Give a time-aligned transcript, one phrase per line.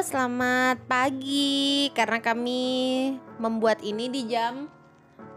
[0.00, 1.92] selamat pagi.
[1.92, 2.62] Karena kami
[3.36, 4.66] membuat ini di jam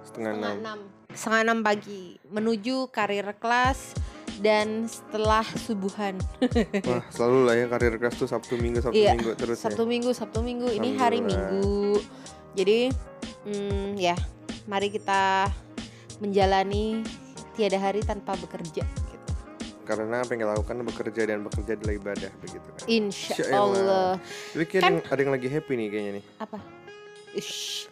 [0.07, 0.79] setengah setengah enam.
[1.13, 3.95] setengah enam pagi menuju karir kelas
[4.39, 6.17] dan setelah subuhan.
[6.89, 10.11] Wah selalu lah ya karir keras tuh Sabtu Minggu Sabtu Iya, Minggu terus Sabtu Minggu,
[10.15, 10.67] Sabtu Minggu.
[10.71, 11.19] Ini hari.
[11.21, 11.99] Minggu.
[12.53, 12.89] Jadi,
[13.49, 14.17] hmm, ya,
[14.69, 15.49] mari kita
[16.21, 17.01] menjalani
[17.53, 18.85] tiada hari tanpa bekerja.
[19.83, 19.85] Ya.
[19.85, 22.81] Karena apa yang kita lakukan bekerja dan bekerja adalah ibadah begitu kan.
[22.87, 23.77] Insya Insya Allah.
[23.77, 24.09] Allah.
[24.49, 26.25] Tapi Kan- ada, yang, lagi happy nih kayaknya nih.
[26.39, 26.57] Apa?
[27.35, 27.91] Shh.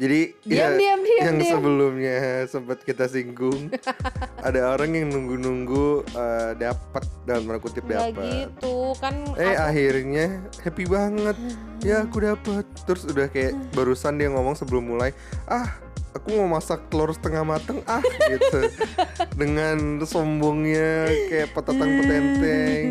[0.00, 1.52] Jadi Diam, ya, diam, diam, yang diam.
[1.52, 2.16] sebelumnya
[2.48, 3.68] sempat kita singgung
[4.48, 8.24] ada orang yang nunggu-nunggu eh, dapat dalam tanda kutip Nggak dapat.
[8.48, 9.12] gitu kan.
[9.36, 11.36] Eh aku- akhirnya happy banget
[11.80, 15.12] Ya aku dapat Terus udah kayak barusan dia ngomong sebelum mulai
[15.44, 15.68] Ah
[16.10, 18.66] aku mau masak telur setengah mateng ah gitu
[19.40, 22.86] Dengan sombongnya kayak petetang petenteng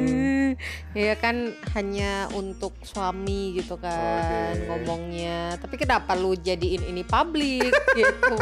[0.92, 4.68] Ya kan hanya untuk suami gitu kan Oke.
[4.68, 5.56] ngomongnya.
[5.56, 8.36] Tapi kenapa lu jadiin ini publik gitu?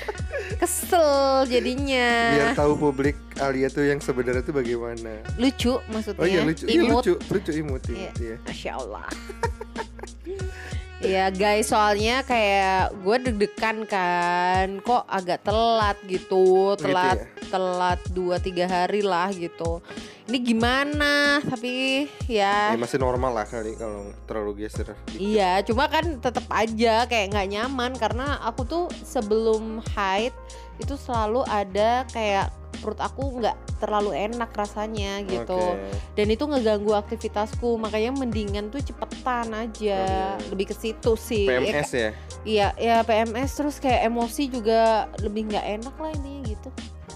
[0.62, 2.32] Kesel jadinya.
[2.32, 6.22] Biar tahu publik Alia tuh yang sebenarnya tuh bagaimana Lucu maksudnya.
[6.22, 7.02] Oh iya lucu Iya Imut.
[7.02, 8.08] lucu Lucu imut, Iya.
[8.08, 8.36] imut ya.
[8.46, 9.06] Masya Allah.
[11.02, 19.00] Ya guys soalnya kayak gue deg-degan kan Kok agak telat gitu Telat telat 2-3 hari
[19.02, 19.78] lah gitu
[20.24, 26.16] Ini gimana Tapi ya Ya masih normal lah kali kalau terlalu geser Iya, cuma kan
[26.16, 30.32] tetap aja kayak nggak nyaman karena aku tuh sebelum haid
[30.80, 32.50] itu selalu ada kayak
[32.84, 35.56] perut aku nggak terlalu enak rasanya gitu.
[35.56, 35.88] Oke.
[36.12, 40.36] Dan itu ngeganggu aktivitasku, makanya mendingan tuh cepetan aja.
[40.36, 40.52] Oke.
[40.52, 41.48] Lebih ke situ sih.
[41.48, 42.10] Ya, PMS ya
[42.44, 46.68] Iya, ya PMS terus kayak emosi juga lebih nggak enak lah ini gitu.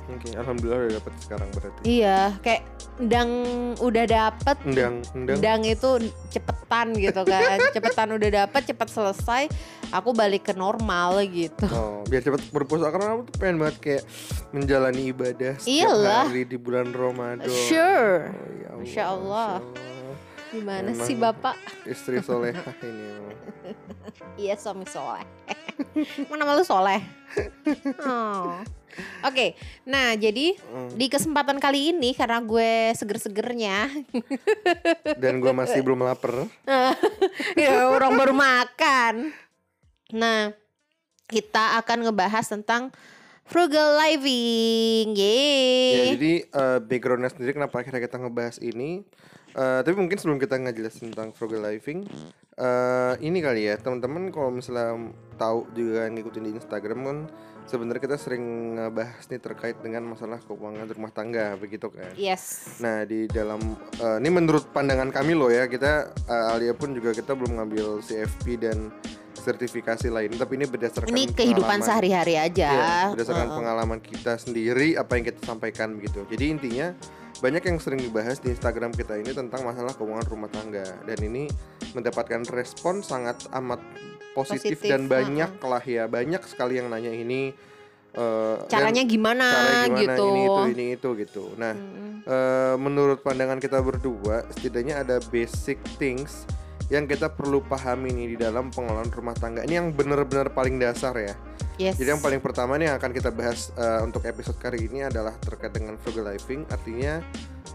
[0.09, 2.63] Oke Alhamdulillah udah dapet sekarang berarti Iya, kayak
[2.99, 3.31] ndang
[3.79, 5.89] udah dapet Endang Endang Ndang itu
[6.29, 9.43] cepetan gitu kan Cepetan udah dapet cepet selesai
[9.93, 14.03] Aku balik ke normal gitu Oh, biar cepat berpuasa karena aku tuh pengen banget kayak
[14.51, 16.25] menjalani ibadah setiap Iyalah.
[16.25, 17.45] hari di bulan Ramadan.
[17.69, 19.53] Sure Oh, ya Allah, Masya Allah.
[20.49, 21.05] Gimana Emang.
[21.05, 21.57] sih bapak?
[21.85, 23.07] Istri solehah ini.
[24.41, 25.21] Iya suami soleh
[26.33, 27.05] Mana malu soleh
[28.01, 28.57] oh.
[29.23, 29.55] Oke
[29.85, 30.93] Nah jadi Hmm.
[30.95, 33.89] di kesempatan kali ini Karena gue seger-segernya
[35.17, 36.47] Dan gua masih belum lapar.
[37.61, 39.33] Ya orang baru makan
[40.13, 40.53] Nah
[41.29, 42.91] kita akan ngebahas tentang
[43.49, 49.01] Frugal living Ya, Yeay jadi eh, backgroundnya sendiri kenapa akhirnya kita ngebahas ini.
[49.57, 52.05] Eh, tapi mungkin sebelum kita ngejelasin tentang frugal living,
[52.55, 54.93] eh, ini kali ya teman-teman kalau misalnya
[55.41, 57.19] tahu juga ngikutin di Instagram kan
[57.69, 62.17] sebenarnya kita sering ngebahas nih terkait dengan masalah keuangan rumah tangga begitu kan.
[62.17, 63.61] Yes Nah di dalam
[64.01, 68.01] eh, ini menurut pandangan kami loh ya kita eh, Alia pun juga kita belum ngambil
[68.01, 68.89] CFP dan
[69.39, 72.69] sertifikasi lain tapi ini berdasarkan Ini kehidupan sehari-hari aja.
[72.69, 73.59] Iya, berdasarkan Heeh.
[73.63, 76.27] pengalaman kita sendiri apa yang kita sampaikan begitu.
[76.27, 76.89] Jadi intinya
[77.39, 81.47] banyak yang sering dibahas di Instagram kita ini tentang masalah keuangan rumah tangga dan ini
[81.95, 83.79] mendapatkan respon sangat amat
[84.37, 87.53] positif, Positif, dan banyak lah ya banyak sekali yang nanya ini
[88.19, 90.27] dan Caranya gimana, cara gimana gitu.
[90.27, 91.45] ini itu ini itu gitu.
[91.55, 92.27] Nah Mm-mm.
[92.27, 96.49] eh, menurut pandangan kita berdua setidaknya ada basic things
[96.89, 101.15] yang kita perlu pahami nih di dalam pengelolaan rumah tangga ini yang benar-benar paling dasar
[101.15, 101.37] ya.
[101.79, 101.95] Yes.
[102.01, 105.37] Jadi yang paling pertama nih yang akan kita bahas eh, untuk episode kali ini adalah
[105.39, 106.67] terkait dengan frugal living.
[106.75, 107.23] Artinya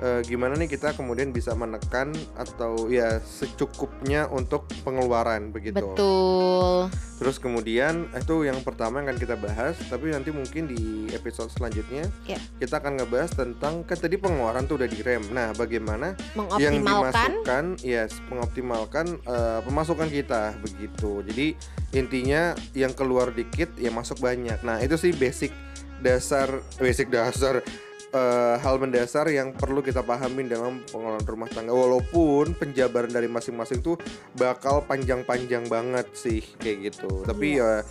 [0.01, 5.77] eh, gimana nih kita kemudian bisa menekan atau ya secukupnya untuk pengeluaran begitu.
[5.77, 6.89] Betul.
[7.21, 9.75] Terus kemudian eh, itu yang pertama yang akan kita bahas.
[9.91, 12.39] Tapi nanti mungkin di episode selanjutnya Ya.
[12.57, 15.23] kita akan ngebahas tentang kan tadi pengeluaran tuh udah direm.
[15.29, 16.15] Nah bagaimana
[16.57, 21.47] yang dimasukkan yes mengoptimalkan eh, pemasukan kita begitu jadi
[21.93, 25.51] intinya yang keluar dikit ya masuk banyak nah itu sih basic
[26.01, 27.61] dasar basic dasar
[28.13, 31.73] eh, hal mendasar yang perlu kita pahamin dalam pengelolaan rumah tangga.
[31.73, 33.97] Walaupun penjabaran dari masing-masing tuh
[34.37, 37.25] bakal panjang-panjang banget sih kayak gitu.
[37.25, 37.81] Tapi ya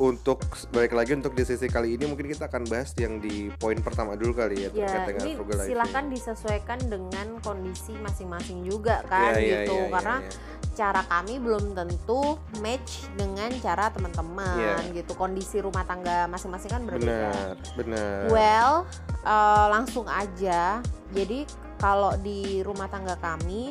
[0.00, 0.40] untuk
[0.72, 4.16] balik lagi untuk di sesi kali ini mungkin kita akan bahas yang di poin pertama
[4.16, 9.36] dulu kali ya terkait ya dengan ini frugal silakan disesuaikan dengan kondisi masing-masing juga kan
[9.36, 9.76] Ya, ya, gitu.
[9.76, 10.30] ya, ya, karena ya.
[10.72, 14.96] cara kami belum tentu match dengan cara teman-teman Iya.
[14.96, 15.12] gitu.
[15.12, 17.04] Kondisi rumah tangga masing-masing kan berbeda.
[17.04, 18.20] Benar benar.
[18.32, 18.74] Well
[19.20, 20.80] eh, langsung aja.
[21.12, 21.44] Jadi
[21.76, 23.68] kalau di rumah tangga kami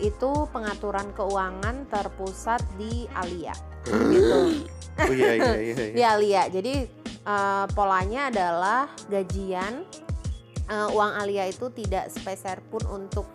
[0.00, 3.52] itu pengaturan keuangan terpusat di Alia
[3.84, 4.38] gitu
[4.98, 5.74] Oh iya iya iya.
[5.74, 5.94] iya.
[5.94, 6.42] di Alia.
[6.50, 6.74] Jadi
[7.24, 9.86] eh, polanya adalah gajian
[10.68, 13.26] eh, uang Alia itu tidak sepeser pun untuk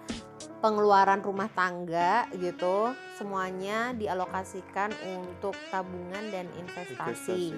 [0.64, 7.52] pengeluaran rumah tangga gitu semuanya dialokasikan untuk tabungan dan investasi.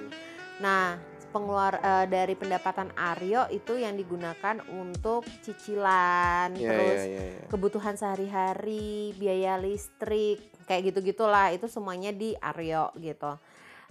[0.57, 0.97] Nah,
[1.29, 7.45] pengeluar uh, dari pendapatan Aryo itu yang digunakan untuk cicilan, Iya, terus iya, iya, iya.
[7.51, 13.35] kebutuhan sehari-hari, biaya listrik, kayak gitu-gitulah itu semuanya di Aryo gitu.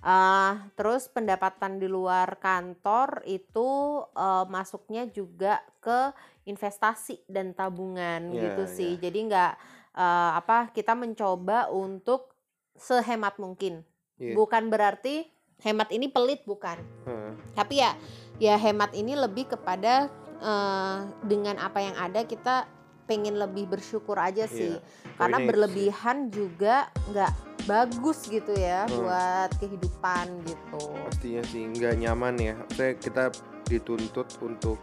[0.04, 6.12] Uh, terus pendapatan di luar kantor itu uh, masuknya juga ke
[6.44, 8.74] investasi dan tabungan Iya, gitu iya.
[8.76, 8.92] sih.
[9.00, 9.52] Jadi nggak
[9.96, 12.36] uh, apa kita mencoba untuk
[12.76, 13.80] sehemat mungkin.
[14.20, 14.36] Iya.
[14.36, 15.24] Bukan berarti
[15.64, 16.84] hemat ini pelit bukan.
[17.08, 17.32] Heeh.
[17.56, 17.96] Tapi ya
[18.36, 20.10] ya hemat ini lebih kepada
[20.42, 22.68] eh, dengan apa yang ada kita
[23.04, 24.74] pengen lebih bersyukur aja sih.
[24.74, 24.84] Iya,
[25.14, 25.48] Karena poinnya itu sih.
[25.50, 27.32] berlebihan juga nggak
[27.64, 28.96] bagus gitu ya Hmm.
[28.98, 30.82] buat kehidupan gitu.
[31.02, 33.32] pastinya sih nggak nyaman ya saya kita
[33.64, 34.76] dituntut untuk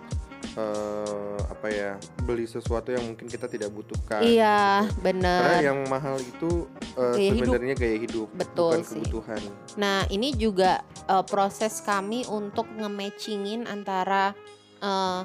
[0.51, 4.97] eh, apa ya beli sesuatu yang mungkin kita tidak butuhkan Iya, gitu.
[4.99, 5.41] bener.
[5.45, 6.65] karena yang mahal itu
[7.13, 7.37] hidup.
[7.37, 8.97] sebenarnya gaya hidup Betul bukan sih.
[8.99, 9.41] kebutuhan
[9.75, 14.33] Nah, ini juga eh, proses kami untuk nge-matchingin antara
[14.81, 15.21] eh,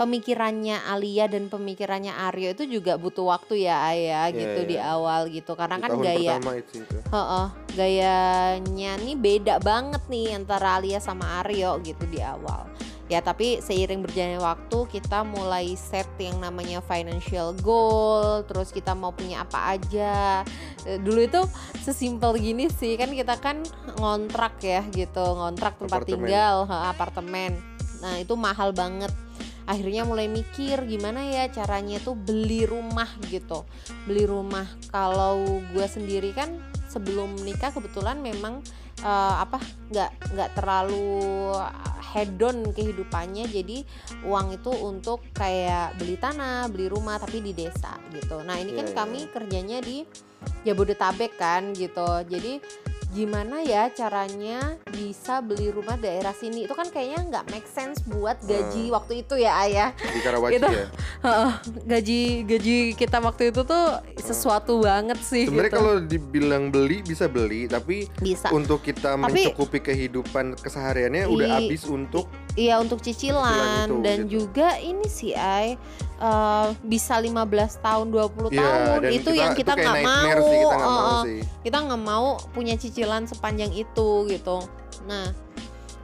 [0.00, 4.70] pemikirannya Alia dan pemikirannya Aryo itu juga butuh waktu ya Ayah Iya, gitu iya.
[4.72, 5.52] di awal gitu.
[5.52, 6.96] Karena Di kan gaya itu, itu.
[7.76, 12.64] Gayanya nih beda banget nih antara Alia sama Aryo gitu di awal.
[13.10, 19.10] Ya tapi seiring berjalannya waktu kita mulai set yang namanya financial goal, terus kita mau
[19.10, 20.46] punya apa aja.
[20.86, 21.42] Eh, Dulu itu
[21.82, 23.66] sesimpel gini sih kan kita kan
[23.98, 26.22] ngontrak ya gitu, ngontrak tempat Apartemen.
[26.22, 27.52] tinggal, apartemen.
[27.98, 29.10] Nah itu mahal banget.
[29.70, 33.62] Akhirnya mulai mikir gimana ya caranya tuh beli rumah gitu.
[34.10, 34.66] Beli rumah.
[34.90, 36.58] Kalau gue sendiri kan
[36.90, 38.66] sebelum menikah kebetulan memang
[39.06, 39.62] eh, apa
[39.94, 41.54] nggak nggak terlalu
[42.10, 43.46] hedon kehidupannya.
[43.46, 43.86] Jadi
[44.26, 48.42] uang itu untuk kayak beli tanah beli rumah tapi di desa gitu.
[48.42, 48.98] Nah ini kan Iya, iya.
[48.98, 50.02] kami kerjanya di
[50.66, 52.26] Jabodetabek kan gitu.
[52.26, 52.58] Jadi
[53.10, 58.38] gimana ya caranya bisa beli rumah daerah sini itu kan kayaknya nggak make sense buat
[58.40, 58.94] gaji Hmm.
[58.94, 60.68] waktu itu ya ayah di Karawaci Gitu.
[60.68, 60.86] ya
[61.90, 63.84] gaji gaji kita waktu itu tuh
[64.16, 65.78] sesuatu banget sih sebenarnya gitu.
[65.78, 71.82] kalau dibilang beli bisa beli tapi bisa untuk kita Tapi- mencukupi kehidupan kesehariannya udah habis
[71.84, 74.30] untuk iya untuk cicilan, Cicilan itu, dan gitu.
[74.40, 75.74] juga ini sih ay
[76.20, 77.32] eh, bisa 15
[77.80, 80.84] tahun 20 ya tahun dan itu yang kita itu kayak nggak mau, sih kita nggak
[80.84, 81.40] mau Heeh, sih.
[81.64, 84.58] Kita nggak mau punya cicilan sepanjang itu gitu.
[85.08, 85.32] Nah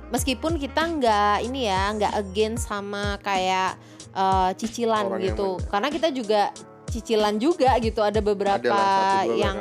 [0.08, 3.76] meskipun kita nggak ini ya nggak against sama kayak
[4.16, 5.60] eh, cicilan Orang yang gitu.
[5.68, 6.42] karena kita juga
[6.88, 8.00] cicilan juga gitu.
[8.00, 9.36] Ada beberapa Adalah kan.
[9.36, 9.58] yang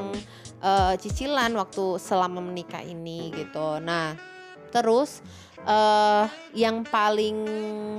[0.63, 3.83] eh, cicilan waktu selama menikah ini gitu.
[3.83, 4.34] Nah
[4.75, 5.23] terus
[5.65, 7.37] eh yang paling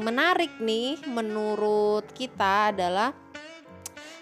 [0.04, 3.10] menarik nih menurut kita adalah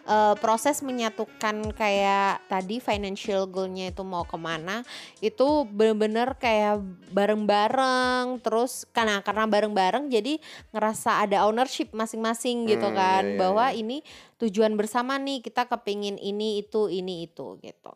[0.06, 4.80] eh, proses menyatukan kayak tadi financial goalnya itu mau ke mana
[5.20, 6.80] itu bener-bener kayak
[7.12, 10.38] bareng-bareng terus karena karena bareng-bareng jadi
[10.72, 13.80] ngerasa ada ownership masing-masing gitu Hmm, kan iya, iya, bahwa iya.
[13.82, 13.96] ini
[14.40, 17.94] tujuan bersama nih kita kepingin ini itu ini itu gitu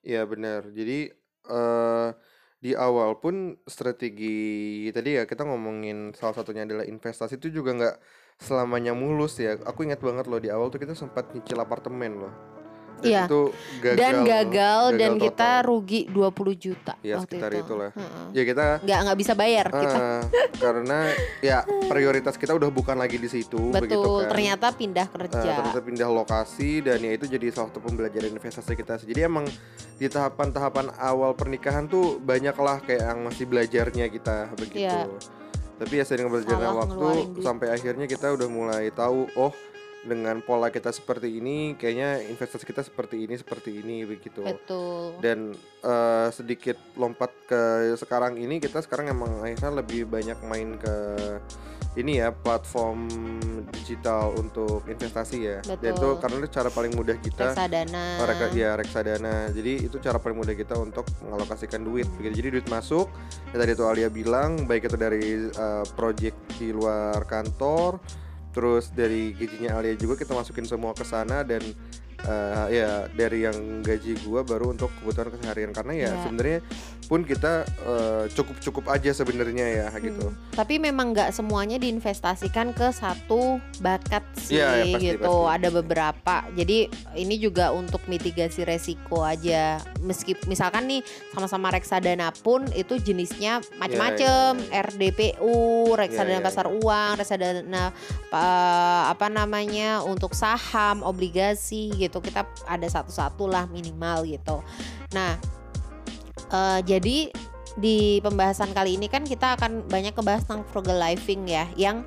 [0.00, 0.62] Iya benar.
[0.72, 1.12] Jadi
[1.50, 2.08] eh
[2.60, 7.96] di awal pun strategi tadi ya kita ngomongin salah satunya adalah investasi itu juga nggak
[8.40, 9.56] selamanya mulus ya.
[9.64, 12.59] Aku ingat banget loh di awal tuh kita sempat nyicil apartemen loh.
[12.92, 13.22] Dan Iya.
[13.24, 13.42] itu
[13.80, 13.96] gagal.
[13.96, 15.64] dan loh, gagal, dan gagal kita total.
[15.64, 17.62] rugi 20 juta Ya, waktu sekitar itu.
[17.64, 17.90] itulah.
[18.30, 20.20] Ya kita nggak nggak bisa bayar kita eh,
[20.54, 20.98] karena
[21.40, 24.30] ya prioritas kita udah bukan lagi di situ begitu betul kan.
[24.30, 28.72] ternyata pindah Eh, kerja ternyata pindah lokasi dan ya itu jadi salah satu pembelajaran investasi
[28.74, 29.00] kita.
[29.00, 29.48] Jadi emang
[29.94, 34.84] di tahapan-tahapan awal pernikahan tuh banyaklah kayak yang masih belajarnya kita begitu.
[34.84, 35.08] Iya.
[35.78, 37.08] Tapi ya sering berjalannya Salah waktu
[37.40, 39.48] sampai akhirnya kita udah mulai tahu oh
[40.00, 44.40] dengan pola kita seperti ini kayaknya investasi kita seperti ini seperti ini begitu.
[44.40, 45.52] betul Dan
[45.84, 47.60] eh, sedikit lompat ke
[47.96, 50.94] sekarang ini kita sekarang emang akhirnya lebih banyak main ke
[51.98, 53.10] ini ya platform
[53.74, 55.58] digital untuk investasi ya.
[55.58, 56.22] Dan itu Betul.
[56.22, 59.50] karena itu cara paling mudah kita reksadana Oh, reka- ya reksadana.
[59.50, 62.06] Jadi itu cara paling mudah kita untuk mengalokasikan duit.
[62.14, 62.34] Begitu.
[62.38, 63.10] Jadi duit masuk.
[63.50, 67.98] Ya tadi itu Alia bilang baik itu dari uh, project di luar kantor,
[68.50, 71.62] terus dari gajinya Alia juga kita masukin semua ke sana dan
[72.22, 76.22] eh, ya dari yang gaji gua baru untuk kebutuhan keseharian karena ya Iya.
[76.22, 76.58] sebenarnya
[77.04, 77.66] pun kita
[78.30, 80.30] cukup cukup aja sebenarnya ya gitu.
[80.30, 85.26] Hmm, Tapi memang nggak semuanya diinvestasikan ke satu bakat sih Iya, ya, pasti, gitu.
[85.26, 85.50] pasti.
[85.50, 86.34] Ada beberapa.
[86.52, 86.78] Jadi
[87.16, 89.78] ini juga untuk mitigasi resiko aja.
[89.98, 91.00] Meski misalkan nih
[91.30, 94.58] sama-sama reksadana pun itu jenisnya macam-macam.
[94.60, 95.58] Iya, RDPU,
[95.92, 97.84] reksadana Iya, iya, pasar uang, reksadana
[98.30, 98.48] pa-
[99.10, 102.09] apa namanya untuk saham, obligasi gitu.
[102.18, 104.58] Kita ada satu-satu lah minimal gitu.
[105.14, 105.38] Nah,
[106.50, 107.30] eh, jadi
[107.78, 112.02] di pembahasan kali ini kan kita akan banyak kebahas tentang frugal living ya, yang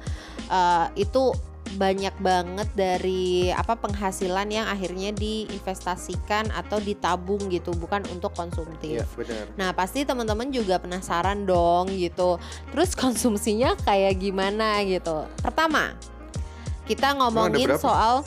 [0.51, 1.31] eh, itu
[1.74, 9.01] banyak banget dari apa penghasilan yang akhirnya diinvestasikan atau ditabung gitu, bukan untuk konsumtif.
[9.01, 9.43] Iya benar.
[9.57, 12.38] Nah pasti teman-teman juga penasaran dong gitu.
[12.69, 15.25] Terus konsumsinya kayak gimana gitu.
[15.41, 15.98] Pertama
[16.86, 18.22] kita ngomongin soal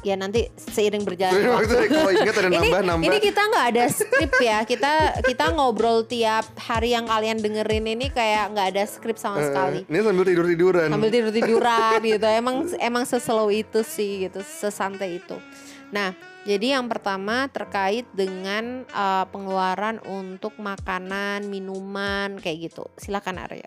[0.00, 1.90] ya nanti seiring berjalan waktu.
[1.90, 3.04] Kalau ingat ada Ini, nambah nambah.
[3.04, 4.58] ini kita nggak ada skrip ya.
[4.62, 9.46] Kita kita ngobrol tiap hari yang kalian dengerin ini kayak nggak ada skrip sama Eh,
[9.50, 9.78] sekali.
[9.84, 10.88] Ini sambil tidur tiduran.
[10.88, 12.26] Sambil tidur tiduran gitu.
[12.26, 15.34] Emang emang seslow itu sih gitu, sesantai itu.
[15.88, 16.12] Nah,
[16.44, 22.86] jadi yang pertama terkait dengan uh, pengeluaran untuk makanan, minuman kayak gitu.
[22.94, 23.66] Silakan Arya.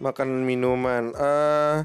[0.00, 1.12] Makan minuman.
[1.14, 1.78] eh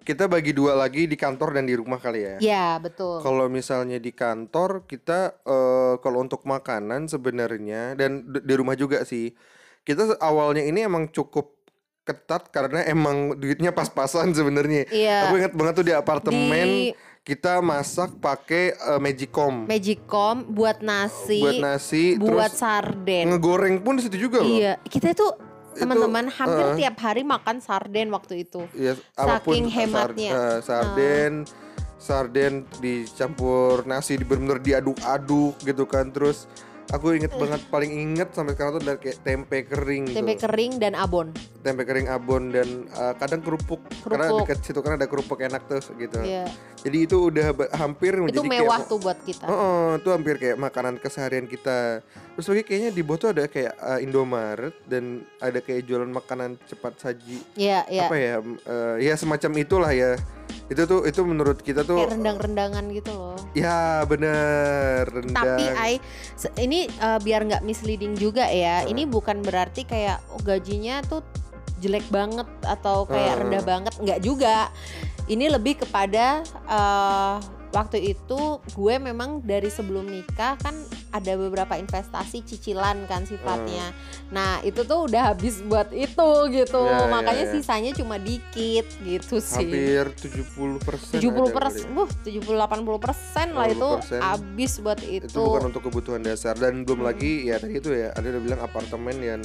[0.00, 2.36] kita bagi dua lagi di kantor dan di rumah kali ya.
[2.40, 3.20] Ya betul.
[3.20, 9.36] Kalau misalnya di kantor kita eh kalau untuk makanan sebenarnya dan di rumah juga sih.
[9.80, 11.56] Kita awalnya ini emang cukup
[12.04, 14.88] ketat karena emang duitnya pas-pasan sebenarnya.
[14.88, 15.28] Iya.
[15.28, 21.44] Aku ingat banget tuh di apartemen Di kita masak pakai eh, Magicom Magicom buat nasi,
[21.44, 23.24] buat nasi buat terus sarden.
[23.30, 24.48] ngegoreng pun di situ juga loh.
[24.48, 25.28] Iya, kita itu
[25.76, 26.76] teman-teman hampir eh.
[26.84, 28.66] tiap hari makan sarden waktu itu.
[28.74, 30.30] Ya, Saking eh, hematnya.
[30.32, 31.32] eh, sarden,
[32.00, 36.10] sarden dicampur nasi, di bener-bener diaduk-aduk gitu kan.
[36.10, 36.50] Terus
[36.90, 40.42] aku inget banget, paling inget sampai sekarang tuh dari kayak tempe kering Tempe tuh.
[40.44, 41.30] kering dan abon.
[41.60, 43.78] tempe kering abon dan eh, kadang kerupuk.
[44.02, 44.38] Karena Kerupuk.
[44.44, 46.18] dekat situ kan ada kerupuk enak tuh gitu.
[46.18, 46.48] Iya.
[46.80, 49.44] Jadi itu udah hampir Itu menjadi mewah kayak, tuh buat kita.
[49.44, 52.00] Oh, oh, itu hampir kayak makanan keseharian kita.
[52.32, 55.04] Terus lagi kayaknya di bawah tuh ada kayak eh, Indomaret dan
[55.36, 58.08] ada kayak jualan makanan cepat saji Iya, iya.
[58.08, 60.16] apa ya eh, ya semacam itulah ya
[60.70, 63.34] itu tuh itu menurut kita tuh Kayak rendang-rendangan gitu loh.
[63.52, 65.92] ya bener rendang Tapi I
[66.56, 68.86] ini uh, biar nggak misleading juga ya.
[68.86, 71.26] Ini bukan berarti kayak oh, gajinya tuh
[71.80, 73.40] jelek banget atau kayak Hmm.
[73.44, 74.70] rendah banget, nggak juga.
[75.26, 77.36] Ini lebih kepada uh,
[77.70, 80.74] waktu itu gue memang dari sebelum nikah kan
[81.10, 83.90] ada beberapa investasi cicilan kan sifatnya.
[84.30, 86.82] Nah, itu tuh udah habis buat itu gitu.
[86.82, 87.52] Ya, ya, Makanya ya.
[87.52, 89.66] sisanya cuma dikit gitu sih.
[89.66, 94.18] hampir 70 persen 70 persen, buh 70 80 persen lah itu 80%.
[94.20, 95.26] habis buat itu.
[95.26, 97.08] itu bukan untuk kebutuhan dasar dan belum Hmm.
[97.08, 99.40] lagi ya tadi itu ya ada udah bilang apartemen yang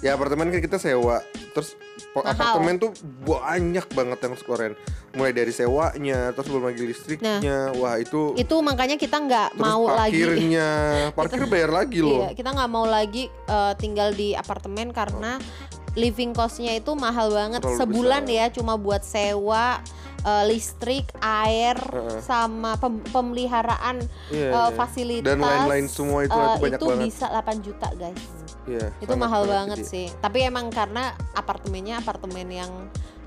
[0.00, 1.20] ya apartemen kan kita sewa
[1.52, 1.74] terus
[2.12, 2.26] Mahal.
[2.28, 2.90] apartemen tuh
[3.20, 4.72] banyak banget yang sekuren
[5.10, 7.38] mulai dari sewanya terus belum lagi listriknya
[7.72, 10.18] wah itu Itu makanya kita nggak mau lagi.
[10.18, 10.68] parkirnya
[11.16, 15.38] parkir bayar lagi loh Iya, kita nggak mau lagi eh, tinggal di apartemen karena
[15.92, 18.36] living costnya itu mahal banget Terlalu sebulan besar.
[18.36, 19.78] ya cuma buat sewa
[20.20, 22.20] eh, listrik, air, Heeh.
[22.20, 24.74] sama pem- pemeliharaan Iya, eh, iya.
[24.74, 28.22] fasilitas dan lain-lain semua itu, eh, itu banyak itu banget bisa 8 juta guys.
[28.70, 29.88] Iya, Itu mahal banget gede.
[29.88, 30.06] sih.
[30.14, 32.70] Tapi emang karena apartemennya apartemen yang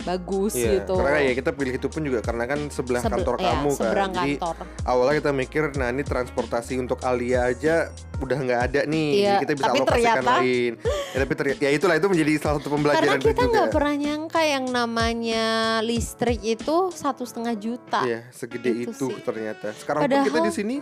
[0.02, 1.00] bagus Iya, gitu.
[1.00, 3.78] karena ya kita pilih itu pun juga karena kan sebelah Sebe- kantor iya, kamu kan.
[3.78, 4.56] seberang Jadi kantor.
[4.84, 9.42] awalnya kita mikir, nah ini transportasi untuk Alia aja udah nggak ada nih, Iya, jadi
[9.42, 10.72] kita bisa tapi alokasikan ternyata- lain.
[11.14, 13.48] Ya, tapi ternyata, ya itulah itu menjadi salah satu Karena pembelajaran kita juga.
[13.50, 15.46] nggak pernah nyangka yang namanya
[15.82, 18.02] listrik itu satu setengah juta.
[18.04, 19.22] Iya, segede Itu itu, sih.
[19.22, 19.72] ternyata.
[19.72, 20.76] Sekarang pun kita Padahal- di sini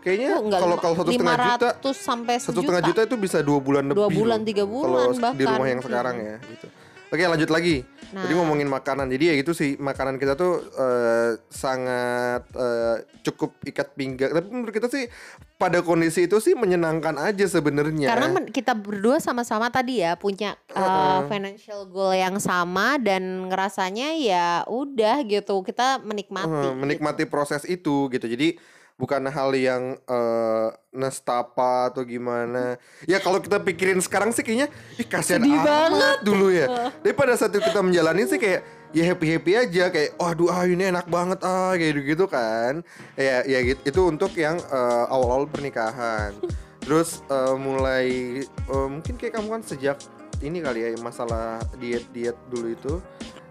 [0.00, 3.60] kayaknya Oh, kalau kalau satu setengah juta, 500 sampai satu setengah juta itu bisa dua
[3.60, 4.00] bulan lebih.
[4.00, 5.56] Dua bulan, tiga Kalau bulan di bahkan.
[5.56, 6.66] rumah yang sekarang ya, gitu.
[7.10, 7.82] Oke lanjut lagi.
[8.14, 8.22] Nah.
[8.22, 13.98] Jadi ngomongin makanan, jadi ya gitu sih makanan kita tuh eh, sangat eh, cukup ikat
[13.98, 14.30] pinggang.
[14.30, 15.10] Tapi menurut kita sih
[15.58, 18.06] pada kondisi itu sih menyenangkan aja sebenarnya.
[18.06, 21.18] Karena men- kita berdua sama-sama tadi ya punya uh, Heeh.
[21.26, 26.46] financial goal yang sama dan ngerasanya ya udah gitu kita menikmati.
[26.46, 26.68] Gitu.
[26.78, 28.26] menikmati proses itu gitu.
[28.30, 28.54] Jadi
[29.00, 32.76] bukan hal yang eh, nestapa atau gimana.
[33.08, 34.68] Ya kalau kita pikirin sekarang sih kayaknya
[35.00, 36.92] ih kasihan Sedih amat dulu ya.
[37.00, 38.60] Tapi pada saat itu kita menjalani sih kayak
[38.92, 42.84] ya happy happy aja kayak waduh ah ini enak banget ah kayak gitu gitu kan.
[43.16, 46.36] Ya ya gitu itu untuk yang eh, awal-awal pernikahan.
[46.84, 48.06] Terus eh, mulai
[48.44, 49.96] eh, mungkin kayak kamu kan sejak
[50.44, 52.94] ini kali ya masalah diet diet dulu itu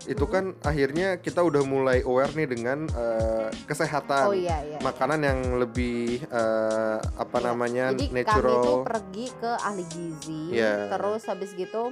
[0.08, 4.80] itu kan akhirnya kita udah mulai aware nih dengan uh, kesehatan Oh iya iya.
[4.80, 7.46] makanan yang lebih uh, apa Iya.
[7.46, 10.88] namanya Jadi kami natural tuh pergi ke ahli gizi, Iya.
[10.88, 11.92] terus habis gitu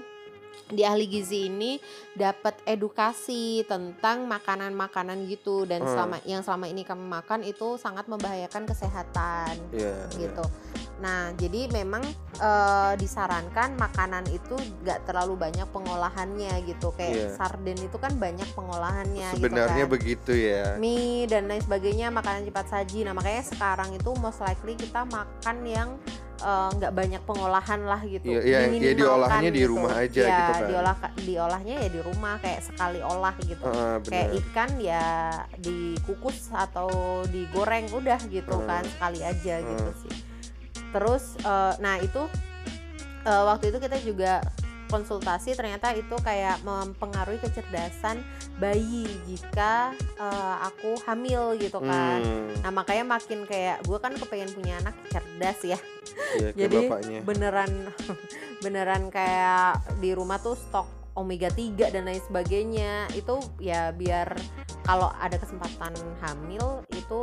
[0.67, 1.79] di ahli gizi ini
[2.11, 5.91] dapat edukasi tentang makanan-makanan gitu dan Hmm.
[5.91, 10.27] selama yang selama ini kami makan itu sangat membahayakan kesehatan Iya, iya.
[10.27, 10.43] gitu.
[10.97, 12.01] Nah, jadi memang
[12.37, 16.93] eh, disarankan makanan itu nggak terlalu banyak pengolahannya gitu.
[16.93, 17.27] Kayak Iya.
[17.33, 19.93] sarden itu kan banyak pengolahannya sebenarnya gitu kan.
[19.93, 23.05] begitu ya Mie dan lain sebagainya makanan cepat saji.
[23.05, 25.89] Nah, makanya sekarang itu most likely kita makan yang
[26.37, 28.29] eh, nggak banyak pengolahan lah gitu.
[28.29, 30.69] Iya, iya, Diminimalkan diolahnya di rumah aja Iya, gitu kan.
[30.69, 33.65] diolah diolahnya ya di rumah kayak sekali olah gitu.
[33.65, 35.05] Heeh, Kayak ikan ya
[35.57, 36.89] dikukus atau
[37.25, 38.69] digoreng udah gitu Hmm.
[38.69, 40.01] kan sekali aja gitu Hmm.
[40.05, 40.13] sih.
[40.93, 42.25] Terus eh, nah itu
[43.25, 44.41] eh, waktu itu kita juga
[44.87, 48.23] konsultasi ternyata itu kayak mempengaruhi kecerdasan
[48.57, 52.23] bayi jika eh, aku hamil gitu kan.
[52.23, 55.79] Hmm, Nah makanya makin kayak gue kan kepengen punya anak cerdas ya.
[56.39, 57.71] kayak Jadi bapaknya beneran
[58.63, 64.37] beneran kayak di rumah tuh stok omega 3 dan lain sebagainya itu ya biar
[64.85, 65.91] kalau ada kesempatan
[66.21, 67.19] hamil itu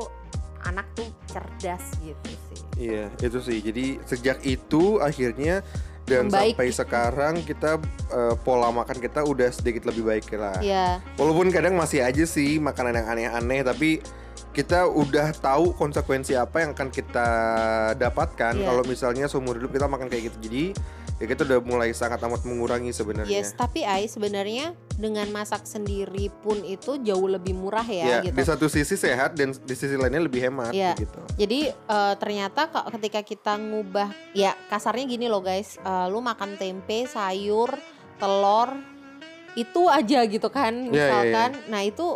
[0.64, 2.60] anak tuh cerdas gitu sih.
[2.74, 3.58] Iya, itu sih.
[3.60, 5.62] Jadi sejak itu akhirnya
[6.04, 6.52] dan Membaik.
[6.56, 7.80] sampai sekarang kita
[8.12, 10.60] eh, pola makan kita udah sedikit lebih baik lah.
[10.60, 13.90] Iya, Walaupun kadang masih aja sih makanan yang aneh-aneh, tapi
[14.54, 17.28] kita udah tahu konsekuensi apa yang akan kita
[17.92, 18.64] dapatkan Iya.
[18.64, 20.38] kalau misalnya seumur hidup kita makan kayak gitu.
[20.46, 20.64] Jadi
[21.14, 23.34] ya kita udah mulai sangat amat mengurangi sebenarnya.
[23.34, 23.50] yes.
[23.52, 28.34] Tapi Ai sebenarnya dengan masak sendiri pun itu jauh lebih murah ya, Ya, gitu.
[28.34, 30.94] di satu sisi sehat dan di sisi lainnya lebih hemat Iya.
[30.94, 31.18] gitu.
[31.34, 37.06] Jadi eh, ternyata ketika kita ngubah ya kasarnya gini loh guys, eh, lu makan tempe,
[37.06, 37.74] sayur,
[38.16, 38.70] telur
[39.54, 40.90] itu aja gitu kan Iya, iya, iya.
[40.90, 41.50] misalkan.
[41.68, 42.06] Nah itu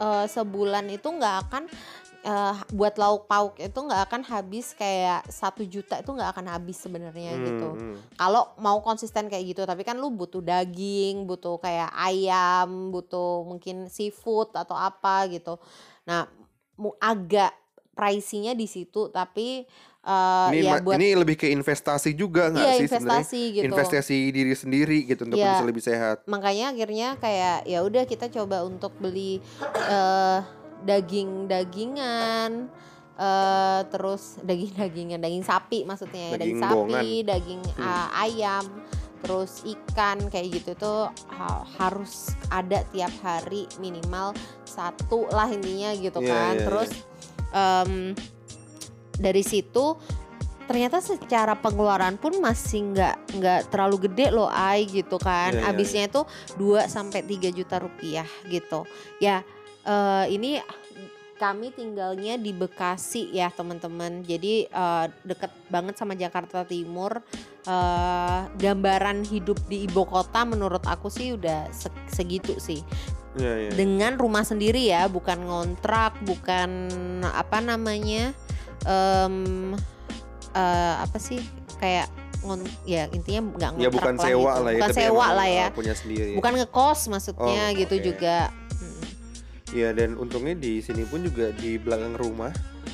[0.00, 1.64] eh, sebulan itu nggak akan
[2.20, 6.80] eh, buat lauk pauk itu nggak akan habis kayak satu juta itu nggak akan habis
[6.80, 7.68] sebenarnya Hmm, gitu.
[7.76, 7.96] hmm.
[8.16, 13.88] Kalau mau konsisten kayak gitu, tapi kan lu butuh daging, butuh kayak ayam, butuh mungkin
[13.88, 15.56] seafood atau apa gitu.
[16.08, 16.28] Nah,
[17.00, 17.52] agak
[17.92, 19.68] pricey-nya di situ, tapi
[20.02, 23.20] eh, Ini, ya buat ini lebih ke investasi juga nggak iya sih sebenarnya?
[23.20, 23.64] investasi gitu.
[23.66, 25.52] Investasi diri sendiri gitu untuk Iya.
[25.52, 26.16] bisa lebih sehat.
[26.24, 29.44] Makanya akhirnya kayak ya udah kita coba untuk beli
[29.86, 30.38] eh,
[30.80, 32.50] daging-dagingan
[33.14, 37.04] eh terus daging-dagingan, daging sapi maksudnya ya, daging, Daging sapi, bohongan.
[37.26, 37.84] daging Hmm.
[37.84, 38.64] ah, ayam,
[39.20, 44.32] terus ikan kayak gitu tuh ha- harus ada tiap hari minimal
[44.64, 46.54] satu lah intinya gitu Iya, kan.
[46.54, 46.90] iya, terus
[47.52, 47.92] em,
[49.20, 50.00] dari situ
[50.70, 55.50] ternyata secara pengeluaran pun masih nggak nggak terlalu gede loh ai gitu kan.
[55.50, 56.22] Iya, iya, habisnya itu
[56.62, 58.86] 2 sampai 3 juta rupiah gitu.
[59.18, 59.42] Ya
[59.82, 60.62] eh, ini
[61.42, 64.22] kami tinggalnya di Bekasi ya teman-teman.
[64.22, 67.18] Jadi eh, deket banget sama Jakarta Timur.
[67.66, 72.78] Eh, gambaran hidup di ibu kota menurut aku sih udah se- segitu sih.
[73.30, 73.70] Iya, iya.
[73.78, 76.90] dengan rumah sendiri ya bukan ngontrak bukan
[77.30, 78.34] apa namanya
[78.82, 79.34] em
[80.50, 81.40] eh, apa sih
[81.76, 82.08] kayak
[82.40, 84.64] ngon ya intinya nggak ngontrak Ya bukan lah sewa gitu.
[84.64, 86.32] lah ya, bukan tapi sewa lah ya uh, punya sendiri.
[86.34, 88.04] bukan ngekos maksudnya Oh, gitu oke.
[88.06, 88.36] juga
[88.72, 89.02] Mm.
[89.70, 92.48] Iya dan untungnya di sini pun juga di belakang rumah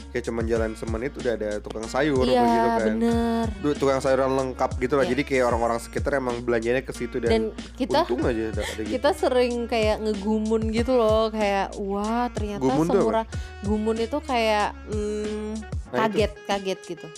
[0.08, 2.86] kayak cuman jalan semenit udah ada tukang sayur iya begitu kan.
[2.90, 3.46] bener
[3.76, 5.04] Tukang sayuran lengkap gitu lah.
[5.04, 5.10] Iya.
[5.12, 7.42] Jadi kayak orang-orang sekitar emang belanjanya ke situ dan, dan
[7.76, 8.92] kita untung aja ada, ada gitu.
[8.92, 13.24] kita sering kayak ngegumun gitu loh kayak wah ternyata Gumun semurah
[13.62, 15.52] gumun itu kayak mm,
[15.94, 16.26] Nah, itu.
[16.26, 17.08] kaget kaget gitu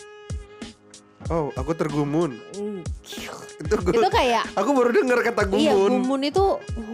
[1.29, 2.41] Oh, aku tergumun.
[2.57, 2.81] Mm.
[3.59, 5.61] Itu gua, itu kayak aku baru dengar kata gumun.
[5.61, 6.45] Iya gumun itu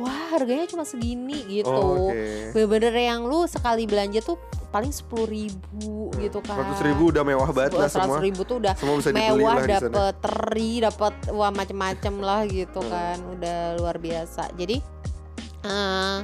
[0.00, 1.68] wah harganya cuma segini gitu.
[1.70, 2.50] Oh, oke.
[2.56, 4.40] Bener-bener yang lu sekali belanja tuh
[4.74, 6.56] paling sepuluh ribu gitu kan.
[6.56, 8.16] Seratus ribu udah mewah banget lah semua.
[8.18, 12.90] Seratus ribu tuh udah Semua bisa mewah dapet teri dapet wah macem-macem lah gitu Hmm.
[12.90, 14.50] kan udah luar biasa.
[14.56, 14.80] Jadi
[15.62, 16.18] eh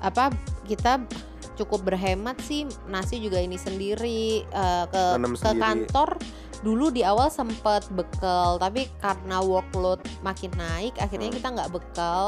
[0.00, 0.30] apa
[0.64, 1.04] kita
[1.54, 5.60] cukup berhemat sih nasi juga ini sendiri eh, ke Tanam ke sendiri.
[5.60, 6.10] kantor
[6.58, 11.36] dulu di awal sempet bekal tapi karena workload makin naik akhirnya Hmm.
[11.36, 12.26] kita nggak bekal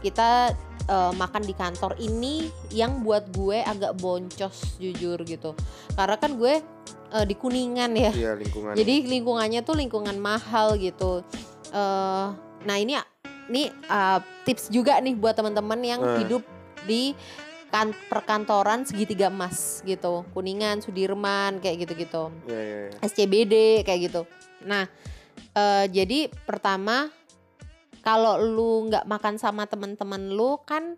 [0.00, 0.50] kita
[0.84, 5.54] eh, makan di kantor ini yang buat gue agak boncos jujur gitu
[5.92, 6.58] karena kan gue
[7.08, 8.74] eh, di kuningan ya Iya lingkungan.
[8.74, 11.22] jadi lingkungannya tuh lingkungan mahal gitu
[11.68, 12.26] eh
[12.62, 12.98] nah ini
[13.46, 16.18] ini eh, tips juga nih buat teman-teman yang Eh.
[16.20, 16.42] hidup
[16.84, 17.14] di
[17.76, 22.78] kan perkantoran segitiga emas gitu kuningan sudirman kayak gitu-gitu Iya iya.
[22.88, 22.98] iya.
[23.04, 24.22] SCBD kayak gitu.
[24.64, 24.88] Nah,
[25.52, 27.12] eh, jadi pertama
[28.00, 30.96] kalau lu nggak makan sama teman-teman lu kan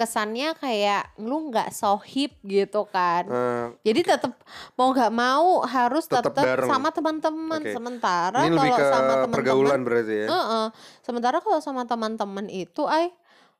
[0.00, 3.26] kesannya kayak lu nggak sohib gitu kan.
[3.28, 4.32] Eh, Jadi tetap
[4.78, 6.32] mau nggak mau harus tetap
[6.64, 7.60] sama teman-teman.
[7.60, 7.74] Oke.
[7.74, 10.26] Sementara kalau sama teman-teman pergaulan berarti ya.
[10.30, 10.66] Heeh.
[11.02, 13.10] Sementara kalau sama teman-teman itu, ay,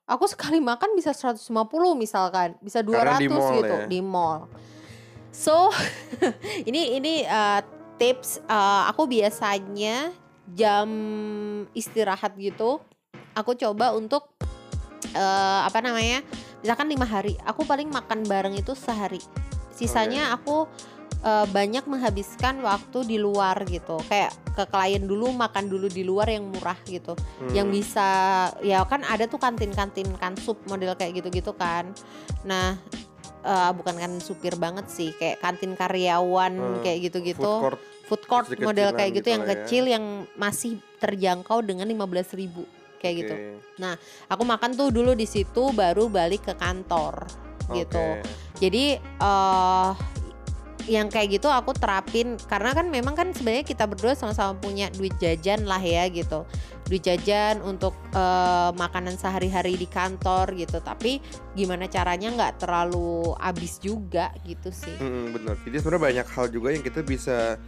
[0.08, 1.44] aku sekali makan bisa 150
[1.94, 3.86] misalkan, bisa 200 Karena di mall gitu ya.
[3.86, 4.38] di mall.
[5.28, 5.68] So,
[6.68, 7.60] ini ini uh,
[8.00, 10.10] tips uh, aku biasanya
[10.56, 10.88] jam
[11.76, 12.80] istirahat gitu,
[13.36, 14.32] aku coba untuk
[15.12, 16.24] uh, apa namanya?
[16.64, 19.20] Misalkan lima hari, aku paling makan bareng itu sehari.
[19.70, 20.66] Sisanya aku
[21.22, 26.26] uh, banyak menghabiskan waktu di luar gitu kayak ke klien dulu makan dulu di luar
[26.28, 27.54] yang murah gitu Hmm.
[27.54, 28.08] yang bisa
[28.60, 31.94] ya kan ada tuh kantin-kantin kan sup model kayak gitu-gitu kan
[32.42, 32.74] nah
[33.38, 37.80] eh, bukan kan supir banget sih kayak kantin karyawan Hmm, kayak gitu-gitu Food court.
[38.10, 39.50] food court model kayak gitu gitu yang ya.
[39.54, 40.04] kecil yang
[40.34, 42.66] masih terjangkau dengan 15.000 ribu
[42.98, 43.94] kayak gitu Oke.
[44.26, 47.30] aku makan tuh dulu di situ baru balik ke kantor
[47.70, 48.26] gitu Oke.
[48.58, 49.90] jadi eh
[50.88, 55.12] yang kayak gitu aku terapin karena kan memang kan sebenarnya kita berdua sama-sama punya duit
[55.20, 56.48] jajan lah ya gitu
[56.88, 61.20] duit jajan untuk eh, makanan sehari-hari di kantor gitu tapi
[61.52, 65.54] gimana caranya nggak terlalu habis juga gitu sih Mm, bener.
[65.62, 67.60] Jadi sebenarnya banyak hal juga yang kita bisa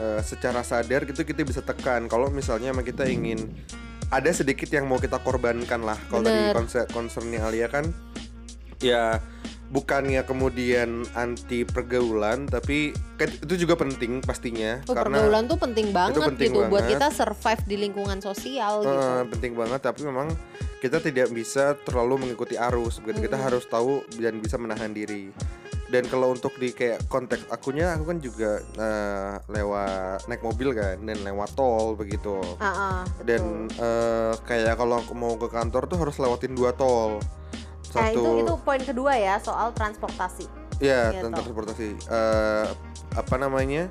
[0.00, 2.08] eh, secara sadar gitu kita bisa tekan.
[2.08, 3.52] Kalau misalnya emang kita ingin
[4.12, 5.96] ada sedikit yang mau kita korbankan lah.
[6.10, 6.54] Kalau tadi Bener.
[6.56, 7.88] konser concernnya Alia kan,
[8.82, 9.20] ya
[9.72, 15.88] bukannya kemudian anti pergaulan, tapi kan itu juga penting pastinya Oh, karena pergaulan tuh penting
[15.90, 16.92] banget penting gitu buat banget.
[17.00, 20.28] kita survive di lingkungan sosial gitu Eh, penting banget tapi memang
[20.78, 23.46] kita tidak bisa terlalu mengikuti arus begitu kita Mm-mm.
[23.48, 25.32] harus tahu dan bisa menahan diri
[25.88, 31.00] dan kalau untuk di kayak konteks akunya aku kan juga eh, lewat naik mobil kan
[31.00, 33.24] dan lewat tol begitu ah, betul.
[33.24, 37.20] dan eh, kayak kalau aku mau ke kantor tuh harus lewatin dua tol
[37.94, 40.46] Nah, itu satu itu poin kedua ya soal transportasi.
[40.82, 41.28] Ya gitu.
[41.28, 41.88] tentang transportasi.
[41.94, 42.66] Eh,
[43.14, 43.86] apa namanya?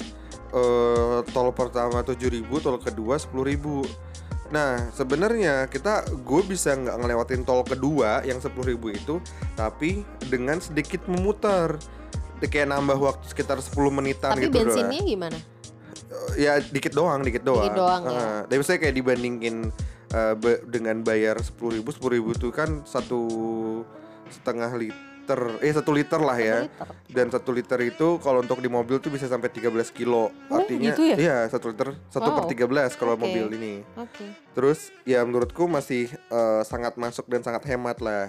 [0.52, 4.12] Eh tol pertama 7000 tol kedua 10000
[4.52, 9.24] Nah sebenarnya kita gue bisa nggak ngelewatin tol kedua yang 10000 itu
[9.56, 11.80] tapi dengan sedikit memutar.
[12.42, 15.06] Kayak nambah waktu sekitar 10 menitan tapi gitu bensinnya lah.
[15.06, 15.38] gimana
[16.36, 18.20] ya dikit doang dikit doang, Dikit doang, ya.
[18.20, 19.72] Ah, tapi saya kayak dibandingin
[20.36, 23.22] be- dengan bayar 10000 ribu 10000 itu kan satu
[24.28, 25.00] setengah liter
[25.60, 26.88] eh satu liter lah ya Satu liter.
[27.10, 30.92] dan satu liter itu kalau untuk di mobil tuh bisa sampai 13 kilo Oh, artinya
[30.92, 31.16] gitu ya?
[31.16, 32.52] iya satu liter satu per Wow.
[32.52, 33.22] 13 kalau Oke.
[33.22, 38.28] mobil ini oke terus ya menurutku masih eh, sangat masuk dan sangat hemat lah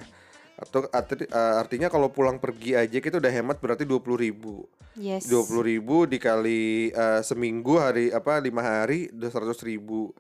[0.55, 5.25] atau arti- eh, artinya kalau pulang pergi aja kita udah hemat berarti 20.000 ribu yes
[5.25, 10.12] dua ribu dikali eh, seminggu hari apa lima hari udah seratus ribu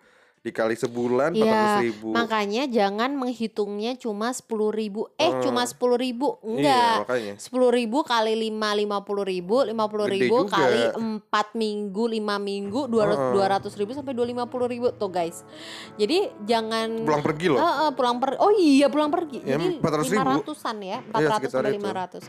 [0.42, 5.06] dikali sebulan empat Iya, ribu Makanya jangan menghitungnya cuma sepuluh ribu.
[5.14, 5.38] Eh, Hmm.
[5.40, 6.34] cuma sepuluh ribu?
[6.42, 6.94] iya Enggak.
[7.06, 10.58] makanya Sepuluh ribu kali lima, lima puluh ribu, lima puluh Gede ribu juga.
[10.58, 13.46] kali empat minggu, lima minggu, dua Heeh.
[13.48, 15.46] ratus ribu sampai dua lima puluh ribu tuh guys.
[15.94, 18.36] Jadi jangan pulang pergi loh Eh, eh, pulang pergi.
[18.36, 19.38] Oh iya pulang pergi.
[19.40, 20.18] Ya, Jadi 400 ribu.
[20.18, 21.76] lima ratusan ya, empat Iya, ratus sekitar sampai itu.
[21.78, 22.24] lima ratus.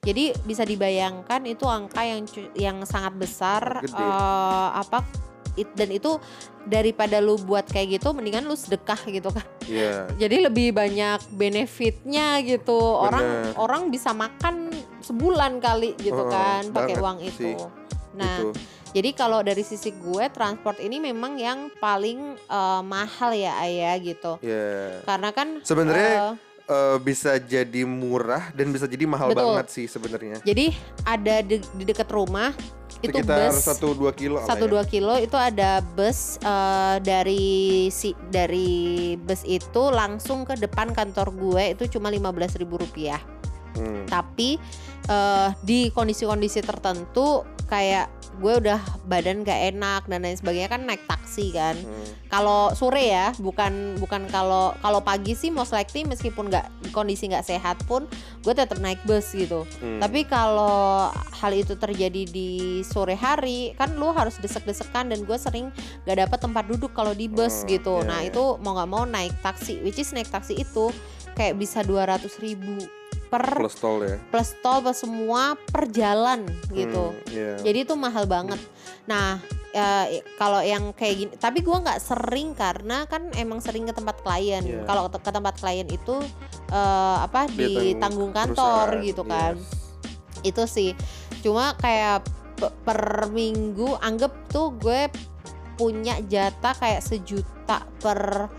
[0.00, 2.24] Jadi bisa dibayangkan itu angka yang
[2.56, 3.84] yang sangat besar.
[3.84, 4.00] Gede.
[4.00, 5.28] eh, apa?
[5.56, 6.18] It- dan itu
[6.62, 9.46] daripada lu buat kayak gitu, mendingan lu sedekah gitu kan.
[9.64, 12.76] Iya Jadi lebih banyak benefitnya gitu.
[12.76, 13.52] Orang Bener.
[13.56, 14.68] orang bisa makan
[15.00, 17.66] sebulan kali gitu Heeh, kan pakai uang sih, itu.
[18.14, 18.50] Nah, itu
[18.90, 24.34] jadi kalau dari sisi gue transport ini memang yang paling eh, mahal ya Ayah gitu.
[24.42, 26.34] ya Karena kan Sebenarnya
[26.66, 29.54] eh, bisa jadi murah dan bisa jadi mahal Betul.
[29.54, 30.42] banget sih sebenarnya.
[30.42, 30.74] jadi
[31.06, 32.50] ada di, di dekat rumah
[33.00, 34.70] itu Sekitar bus 1-2 kilo lah satu ya.
[34.76, 37.48] dua kilo itu ada bus eh, dari
[37.88, 43.20] si dari bus itu langsung ke depan kantor gue itu cuma lima belas ribu rupiah
[43.70, 44.02] Hmm.
[44.10, 44.58] tapi
[45.06, 48.10] eh, di kondisi-kondisi tertentu kayak
[48.40, 52.06] gue udah badan gak enak dan lain sebagainya kan naik taksi kan Hmm.
[52.26, 57.44] kalau sore ya bukan bukan kalau kalau pagi sih most likely meskipun nggak kondisi nggak
[57.44, 58.08] sehat pun
[58.40, 60.00] gue tetap naik bus gitu Hmm.
[60.00, 62.50] tapi kalau hal itu terjadi di
[62.82, 65.68] sore hari kan lu harus desek-desekan dan gue sering
[66.02, 68.30] gak dapet tempat duduk kalau di bus Hmm, gitu iya, nah iya.
[68.32, 70.90] itu mau nggak mau naik taksi which is naik taksi itu
[71.36, 72.82] kayak bisa 200 ribu
[73.30, 74.18] per plus tol ya.
[74.28, 76.42] plus tol plus semua per jalan
[76.74, 77.54] gitu Hmm, iya.
[77.62, 78.58] jadi itu mahal banget.
[79.06, 79.38] Nah,
[79.70, 84.18] ya, kalau yang kayak gini, tapi gua nggak sering karena kan emang sering ke tempat
[84.22, 84.62] klien.
[84.62, 84.82] Iya.
[84.86, 86.18] Kalau ke, tempat klien itu
[86.70, 89.54] eh, apa ditanggung tanggung kantor gitu kan.
[89.58, 90.42] yes.
[90.42, 90.94] Itu sih.
[91.42, 92.26] Cuma kayak
[92.58, 95.10] pe- per minggu anggap tuh gue
[95.74, 98.50] punya jatah kayak sejuta per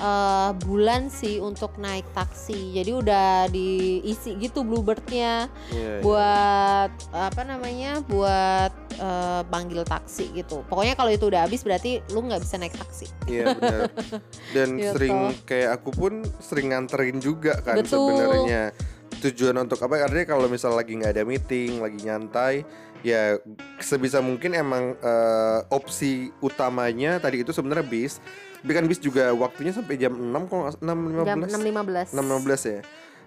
[0.00, 2.72] eh, bulan sih untuk naik taksi.
[2.72, 6.00] Jadi udah diisi gitu bluebirdnya Iya, iya.
[6.00, 8.00] buat apa namanya?
[8.02, 10.64] Buat eh, panggil taksi gitu.
[10.66, 13.06] Pokoknya kalau itu udah habis berarti lu nggak bisa naik taksi.
[13.26, 13.80] Iya benar.
[14.56, 14.92] Dan Gitu.
[14.92, 18.72] sering kayak aku pun sering nganterin juga kan sebenarnya.
[19.20, 20.00] Tujuan untuk apa?
[20.00, 22.64] Artinya kalau misal lagi nggak ada meeting, lagi nyantai,
[23.02, 23.36] ya
[23.76, 28.16] sebisa mungkin emang eh, opsi utamanya tadi itu sebenarnya bis.
[28.62, 31.26] Kan bis juga waktunya sampai jam 6 kalau nggak- 6.15.
[31.26, 32.08] Jam 6.15.
[32.12, 32.80] 6.15 ya.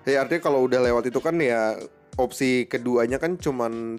[0.04, 1.80] Ya artinya kalau udah lewat itu kan ya
[2.15, 3.98] opsi keduanya kan cuman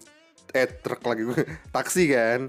[0.51, 1.23] eh truk lagi
[1.75, 2.41] taksi kan.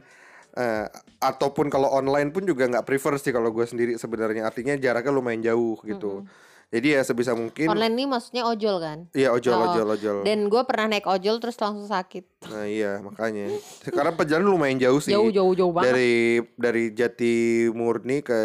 [0.56, 0.86] Eh,
[1.20, 5.44] ataupun kalau online pun juga nggak prefer sih kalau gue sendiri sebenarnya artinya jaraknya lumayan
[5.44, 6.24] jauh gitu.
[6.68, 9.00] Jadi ya sebisa mungkin Online nih maksudnya ojol kan?
[9.12, 10.18] Iya ojol Oh, ojol ojol.
[10.22, 12.26] Dan gue pernah naik ojol terus langsung sakit.
[12.46, 13.48] Nah iya makanya.
[13.80, 15.10] Sekarang perjalanan lumayan jauh sih.
[15.10, 15.94] Jauh jauh jauh banget.
[15.94, 16.14] Dari
[16.54, 17.36] dari Jati
[17.70, 18.40] Murni ke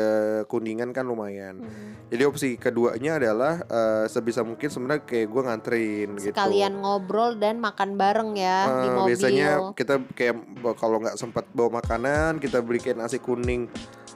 [0.47, 1.59] Kuningan kan lumayan.
[1.59, 1.91] Hmm.
[2.07, 6.31] Jadi opsi keduanya adalah eh, sebisa mungkin sebenarnya kayak gue nganterin gitu.
[6.31, 9.09] Sekalian ngobrol dan makan bareng ya di Eh, mobil.
[9.11, 10.37] biasanya kita kayak
[10.77, 13.67] kalau nggak sempat bawa makanan kita belikan nasi kuning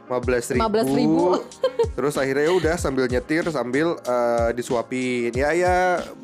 [0.06, 1.40] 15.000 15.000.
[1.96, 5.76] terus akhirnya ya udah sambil nyetir sambil eh, disuapin ya ya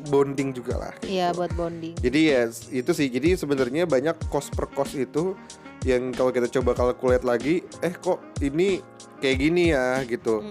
[0.05, 1.11] bonding juga lah gitu.
[1.11, 1.95] Iya buat bonding.
[1.97, 2.41] jadi ya
[2.71, 5.33] itu sih jadi sebenarnya banyak cost per cost itu
[5.81, 8.85] yang kalau kita coba kalkulate lagi eh kok ini
[9.17, 10.45] kayak gini ya gitu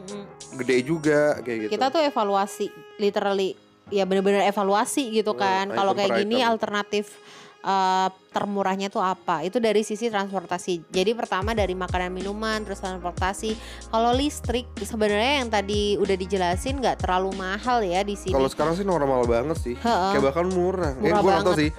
[0.53, 2.67] gede juga kayak gitu Kita tuh evaluasi,
[2.97, 3.55] literally
[3.87, 5.65] ya bener-bener evaluasi gitu Hmm, kan.
[5.69, 6.51] Kalau kayak gini item.
[6.51, 7.15] alternatif
[7.61, 9.43] eh, termurahnya tuh apa?
[9.43, 10.89] Itu dari sisi transportasi.
[10.89, 13.55] Jadi pertama dari makanan minuman, terus transportasi.
[13.91, 18.35] Kalau listrik sebenarnya yang tadi udah dijelasin nggak terlalu mahal ya di sini.
[18.35, 19.75] Kalau sekarang sih normal banget sih.
[19.77, 20.13] Heeh.
[20.17, 20.93] Kayak bahkan murah.
[20.97, 21.57] Murah eh, gue banget.
[21.59, 21.71] sih.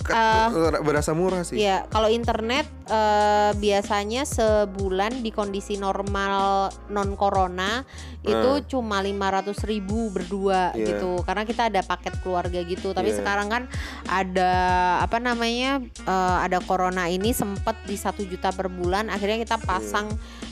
[0.00, 1.58] Ka- berasa murah sih.
[1.58, 7.84] Ya, kalau internet eh, biasanya sebulan di kondisi normal non corona
[8.20, 8.64] itu Hmm.
[8.64, 10.96] cuma 500.000 ribu berdua Iya.
[10.96, 11.20] gitu.
[11.22, 12.90] Karena kita ada paket keluarga gitu.
[12.90, 13.18] Tapi Iya.
[13.18, 13.62] sekarang kan
[14.06, 14.52] ada
[14.98, 15.80] apa namanya?
[15.84, 19.08] eh, ada corona ini sempet di satu juta per bulan.
[19.08, 20.08] Akhirnya kita pasang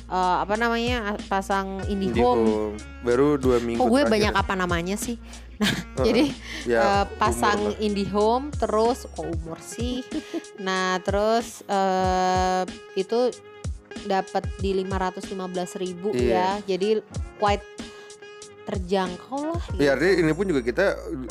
[0.06, 1.16] eh, apa namanya?
[1.24, 2.44] pasang Di IndiHome.
[2.44, 2.74] home.
[3.00, 3.78] Baru dua minggu.
[3.78, 4.12] Kok gue terakhir.
[4.12, 5.16] banyak apa namanya sih?
[5.56, 6.04] Nah, Heeh.
[6.04, 6.24] jadi
[6.66, 7.78] Ya, umur pasang lah.
[7.80, 10.02] IndiHome terus kok umur sih.
[10.66, 12.62] nah, terus eh
[12.94, 13.30] itu
[14.04, 16.60] dapat di 515.000 ribu Iya.
[16.60, 16.76] ya.
[16.76, 17.00] Jadi
[17.40, 17.64] quite
[18.66, 19.62] terjangkau lah.
[19.72, 19.92] Ya, gitu.
[19.94, 20.84] artinya ini pun juga kita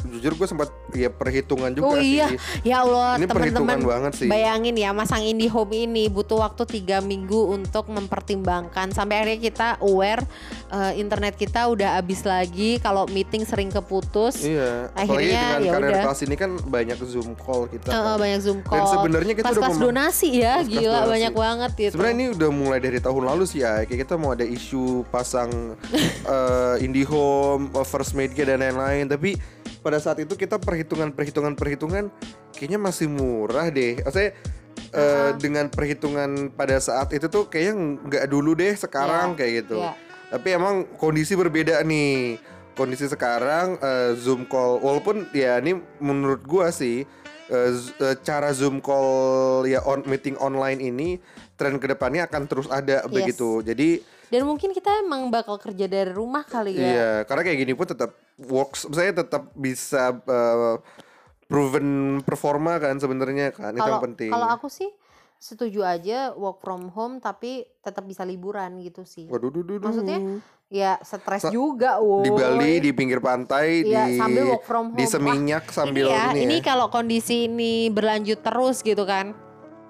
[0.07, 2.39] jujur gue sempat ya perhitungan juga Oh iya, sih.
[2.63, 4.27] ya Allah Ini perhitungan teman-teman banget sih.
[4.27, 10.23] bayangin ya masang IndiHome ini butuh waktu tiga minggu untuk mempertimbangkan sampai akhirnya kita aware
[10.69, 14.39] eh, internet kita udah habis lagi kalau meeting sering keputus.
[14.39, 16.01] Iya, Akhirnya ya karir udah.
[16.05, 17.87] kelas ini kan banyak zoom call kita.
[17.87, 18.15] Eh, kan.
[18.17, 18.87] banyak zoom Dan call.
[18.89, 21.11] sebenarnya kita udah Kelas-kelas mema- donasi ya, Kelas-kelas gila donasi.
[21.11, 21.91] banyak banget gitu.
[21.93, 23.83] Sebenarnya ini udah mulai dari tahun lalu sih ya.
[23.83, 25.49] Kayak kita mau ada isu pasang
[26.35, 27.23] eh, IndiHome,
[27.71, 29.05] eh, First Media dan lain-lain.
[29.05, 29.35] Tapi
[29.79, 32.09] pada saat itu kita perhitungan-perhitungan perhitungan
[32.51, 33.99] kayaknya masih murah deh.
[33.99, 34.31] Maksudnya
[34.91, 39.77] eh, dengan perhitungan pada saat itu tuh kayaknya nggak dulu deh sekarang Iya, kayak gitu.
[39.79, 39.91] iya.
[40.25, 42.41] Tapi emang kondisi berbeda nih.
[42.73, 47.07] Kondisi sekarang eh, Zoom call walaupun ya ini menurut gua sih
[47.47, 49.07] z- eh, cara Zoom call
[49.63, 51.21] ya on meeting online ini
[51.55, 53.63] tren ke depannya akan terus ada begitu.
[53.63, 54.03] Jadi
[54.35, 56.83] Dan mungkin kita emang bakal kerja dari rumah kali ya.
[56.83, 60.75] iya, karena kayak gini pun tetap works, saya tetap bisa eh,
[61.45, 61.87] proven
[62.19, 64.29] performa kan sebenarnya kan itu Kalau yang penting.
[64.29, 64.91] kalau aku sih
[65.37, 69.29] setuju aja work from home tapi tetap bisa liburan gitu sih.
[69.29, 69.87] Waduh, duh, duh, duh.
[69.87, 70.19] Maksudnya
[70.65, 72.25] ya stres Sa- juga woy.
[72.25, 74.97] di Bali di pinggir pantai Iya, di sambil work from home.
[74.97, 76.65] di Wah, Seminyak sambil ini ya, ini, ini ya.
[76.65, 79.31] kalau kondisi ini berlanjut terus gitu kan.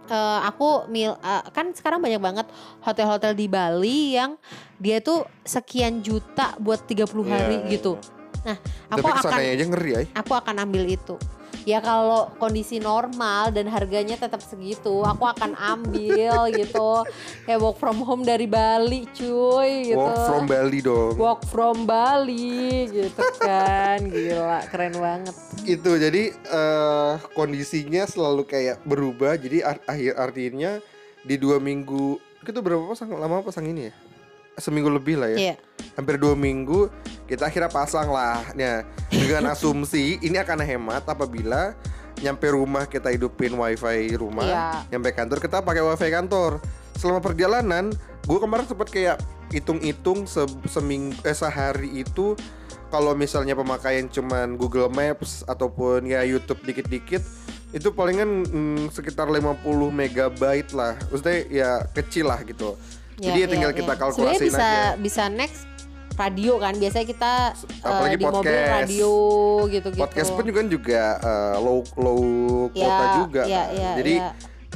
[0.06, 2.48] Eh, aku mil eh, kan sekarang banyak banget
[2.82, 4.38] hotel-hotel di Bali yang
[4.78, 7.94] dia tuh sekian juta buat 30 hari Iya, gitu.
[8.46, 8.58] Nah,
[8.94, 10.00] aku Tapi akan aja ngeri ya.
[10.14, 11.16] aku akan ambil itu.
[11.66, 17.02] Ya kalau kondisi normal dan harganya tetap segitu, aku akan ambil gitu.
[17.50, 19.98] Kayak work from home dari Bali, cuy gitu.
[19.98, 21.14] Work from Bali dong.
[21.18, 23.98] Work from Bali gitu kan.
[24.06, 25.36] Gila, keren banget.
[25.66, 29.34] Itu jadi eh, kondisinya selalu kayak berubah.
[29.42, 30.78] Jadi akhir artinya
[31.26, 33.94] di dua minggu itu berapa pasang lama pasang ini ya?
[34.58, 35.38] Seminggu lebih lah ya.
[35.38, 35.56] Iya.
[35.96, 36.88] Hampir dua minggu
[37.26, 38.42] kita akhirnya pasang lah.
[38.54, 41.76] Nah dengan asumsi ini akan hemat apabila
[42.24, 44.66] nyampe rumah kita hidupin wifi rumah, Iya.
[44.96, 46.64] nyampe kantor kita pakai wifi kantor.
[46.96, 47.92] Selama perjalanan,
[48.24, 49.20] gue kemarin sempat kayak
[49.52, 52.34] hitung-hitung se seminggu eh sehari itu
[52.88, 57.20] kalau misalnya pemakaian cuman Google Maps ataupun ya YouTube dikit-dikit
[57.76, 59.60] itu palingan mm, sekitar 50
[59.92, 60.96] megabyte lah.
[61.06, 62.80] Maksudnya ya kecil lah gitu.
[63.16, 64.96] Jadi ya tinggal kita Sebenarnya kalkulasiin bisa aja.
[64.96, 65.64] bisa next
[66.16, 67.34] radio kan biasanya kita
[67.82, 68.72] uh, Apalagi di mobil podcast.
[68.74, 69.12] radio
[69.68, 72.24] gitu-gitu podcast pun juga juga uh, low low
[72.72, 73.76] Ya, quota juga ya, kan.
[73.76, 74.30] ya, jadi ya.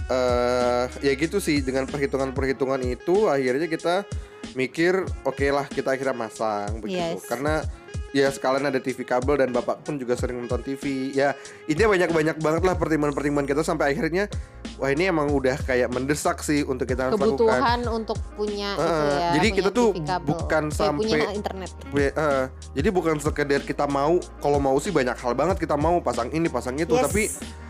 [0.10, 4.04] eh ya gitu sih dengan perhitungan-perhitungan itu akhirnya kita
[4.52, 7.24] mikir oke lah kita akhirnya masang begitu Yes.
[7.24, 7.64] karena
[8.12, 12.38] ya sekalian ada TV kabel dan bapak pun juga sering nonton TV ya ini banyak-banyak
[12.38, 14.26] banget lah pertimbangan-pertimbangan kita sampai akhirnya
[14.76, 18.82] wah ini emang udah kayak mendesak sih untuk kita harus lakukan kebutuhan untuk punya itu
[18.82, 20.28] Heeh, ya jadi punya kita tuh TV kabel.
[20.28, 22.44] bukan Eh, punya sampai- internet eh,
[22.74, 26.48] jadi bukan sekedar kita mau kalau mau sih banyak hal banget kita mau pasang ini
[26.48, 27.04] pasang itu Yes.
[27.06, 27.24] tapi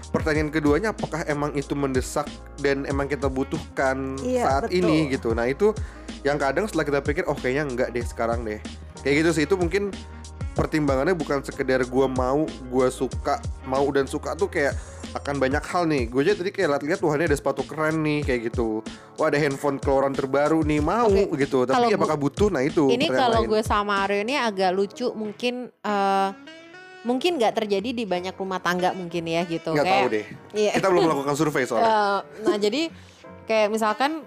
[0.09, 2.25] pertanyaan keduanya apakah emang itu mendesak
[2.57, 4.79] dan emang kita butuhkan Iya, saat betul.
[4.81, 5.69] ini gitu nah itu
[6.21, 8.57] yang kadang setelah kita pikir oh kayaknya enggak deh sekarang deh
[9.01, 9.93] kayak gitu sih itu mungkin
[10.57, 14.75] pertimbangannya bukan sekedar gua mau gua suka mau dan suka tuh kayak
[15.09, 16.03] akan banyak hal nih.
[16.05, 18.85] Gue aja tadi kayak lihat-lihat wah ini ada sepatu keren nih kayak gitu.
[19.17, 21.65] Wah ada handphone keluaran terbaru nih mau Oke, gitu.
[21.65, 22.49] Tapi kalau apakah butuh?
[22.53, 26.29] Nah itu ini kalau gue sama Aryo ini agak lucu mungkin eh,
[27.07, 29.73] mungkin nggak terjadi di banyak rumah tangga mungkin ya gitu.
[29.73, 30.25] Nggak tahu deh.
[30.53, 30.71] iya.
[30.77, 31.89] kita belum melakukan survei soalnya.
[31.89, 32.81] Eh, nah jadi
[33.49, 34.21] kayak misalkan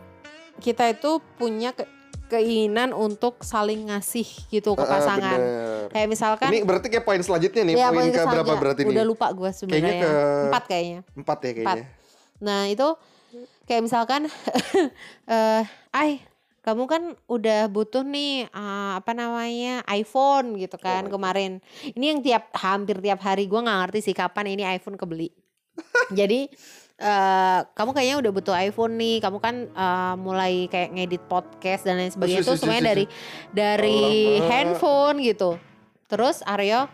[0.58, 2.01] kita itu punya ke-
[2.32, 5.36] keinginan untuk saling ngasih gitu ke Ah, pasangan.
[5.36, 5.88] bener.
[5.88, 9.04] kayak misalkan ini berarti kayak poin selanjutnya nih ya, poin ke berapa berarti udah nih
[9.04, 11.00] lupa gue Kayaknya sebenarnya ke- empat kayaknya.
[11.14, 11.84] empat ya kayaknya.
[12.40, 12.88] Nah itu
[13.62, 14.20] kayak misalkan,
[15.28, 16.10] eh, ay
[16.60, 21.58] kamu kan udah butuh nih eh, apa namanya iPhone gitu kan Oh kemarin.
[21.84, 25.28] Ini yang tiap hampir tiap hari gue nggak ngerti sih kapan ini iPhone kebeli.
[26.12, 26.46] Jadi
[27.02, 29.18] eh, kamu kayaknya udah butuh iPhone nih.
[29.18, 33.04] Kamu kan eh, mulai kayak ngedit podcast dan lain sebagainya Sus, itu semuanya dari
[33.50, 34.00] dari
[34.38, 34.48] Alamak.
[34.48, 35.50] handphone gitu.
[36.06, 36.86] Terus Aryo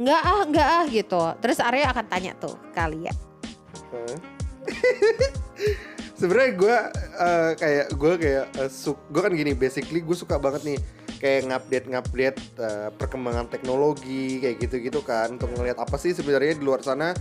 [0.00, 1.22] nggak ah nggak ah gitu.
[1.44, 3.16] Terus Aryo akan tanya tuh kalian.
[3.92, 4.16] Hah?
[6.20, 6.76] sebenarnya gue
[7.16, 8.46] eh, kayak gue kayak
[9.08, 10.78] gue kan gini basically gue suka banget nih
[11.16, 16.60] kayak ngupdate ngupdate eh, perkembangan teknologi kayak gitu gitu kan untuk ngelihat apa sih sebenarnya
[16.60, 17.16] di luar sana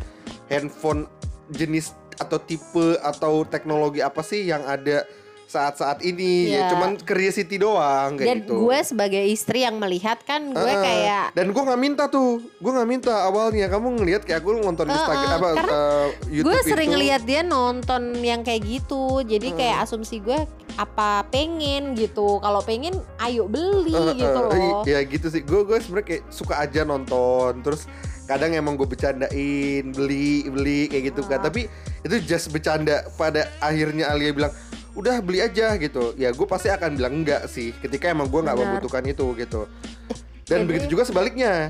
[0.52, 1.08] handphone
[1.50, 5.08] jenis atau tipe atau teknologi apa sih yang ada
[5.50, 6.66] saat-saat ini ya Iya.
[6.70, 10.78] cuman curiosity doang kayak Dan gitu gue sebagai istri yang melihat kan gue Heeh.
[10.80, 14.86] kayak dan gue nggak minta tuh gue nggak minta awalnya kamu ngelihat kayak aku nonton
[14.86, 16.94] Heeh, Instagram apa karena eh, YouTube gue sering itu.
[16.94, 19.04] ngeliat dia nonton yang kayak gitu.
[19.22, 20.38] Jadi kayak asumsi gue
[20.76, 22.38] apa pengen gitu.
[22.38, 24.84] Kalau pengen ayo beli Eh, gitu eh, loh.
[24.86, 27.90] ya gitu sih gue gue sebenarnya kayak suka aja nonton terus
[28.26, 31.44] kadang emang gue bercandain beli beli kayak gitu kan Ah.
[31.44, 31.66] tapi
[32.00, 34.54] itu just bercanda pada akhirnya Alia bilang
[34.98, 36.14] udah beli aja gitu.
[36.18, 39.66] Ya gue pasti akan bilang enggak sih ketika emang gue nggak membutuhkan itu gitu.
[40.50, 41.70] Dan Jadi- begitu juga sebaliknya.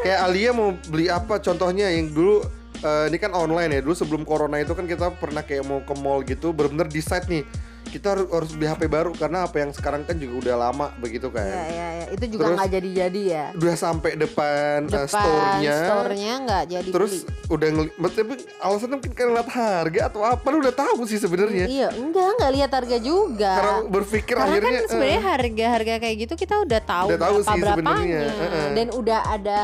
[0.00, 2.40] Kayak Alia mau beli apa contohnya yang dulu
[2.80, 5.94] eh, ini kan online ya dulu sebelum corona itu kan kita pernah kayak mau ke
[6.00, 7.44] mall gitu bener-bener decide nih
[7.90, 11.26] kita harus, harus beli HP baru karena HP yang sekarang kan juga udah lama begitu
[11.28, 12.06] kan Ya, ya, ya.
[12.10, 13.46] Itu juga nggak jadi-jadi ya.
[13.52, 17.50] udah sampai depan, uh, Depan store-nya store-nya nggak jadi terus beli.
[17.50, 21.64] udah ngeli tapi alasannya mungkin karena ngeliat harga atau apa lu udah tahu sih sebenarnya
[21.66, 23.52] Iya, enggak nggak lihat harga juga.
[23.52, 27.34] karena berpikir Karena akhirnya kan sebenarnya eh, harga-harga kayak gitu kita udah tahu Udah tahu
[27.36, 28.68] berapa sih berapanya sebenarnya, heeh.
[28.72, 29.58] dan udah ada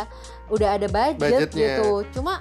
[0.46, 1.18] udah ada budget
[1.50, 1.58] Budgetnya.
[1.76, 1.90] gitu.
[2.12, 2.34] Cuma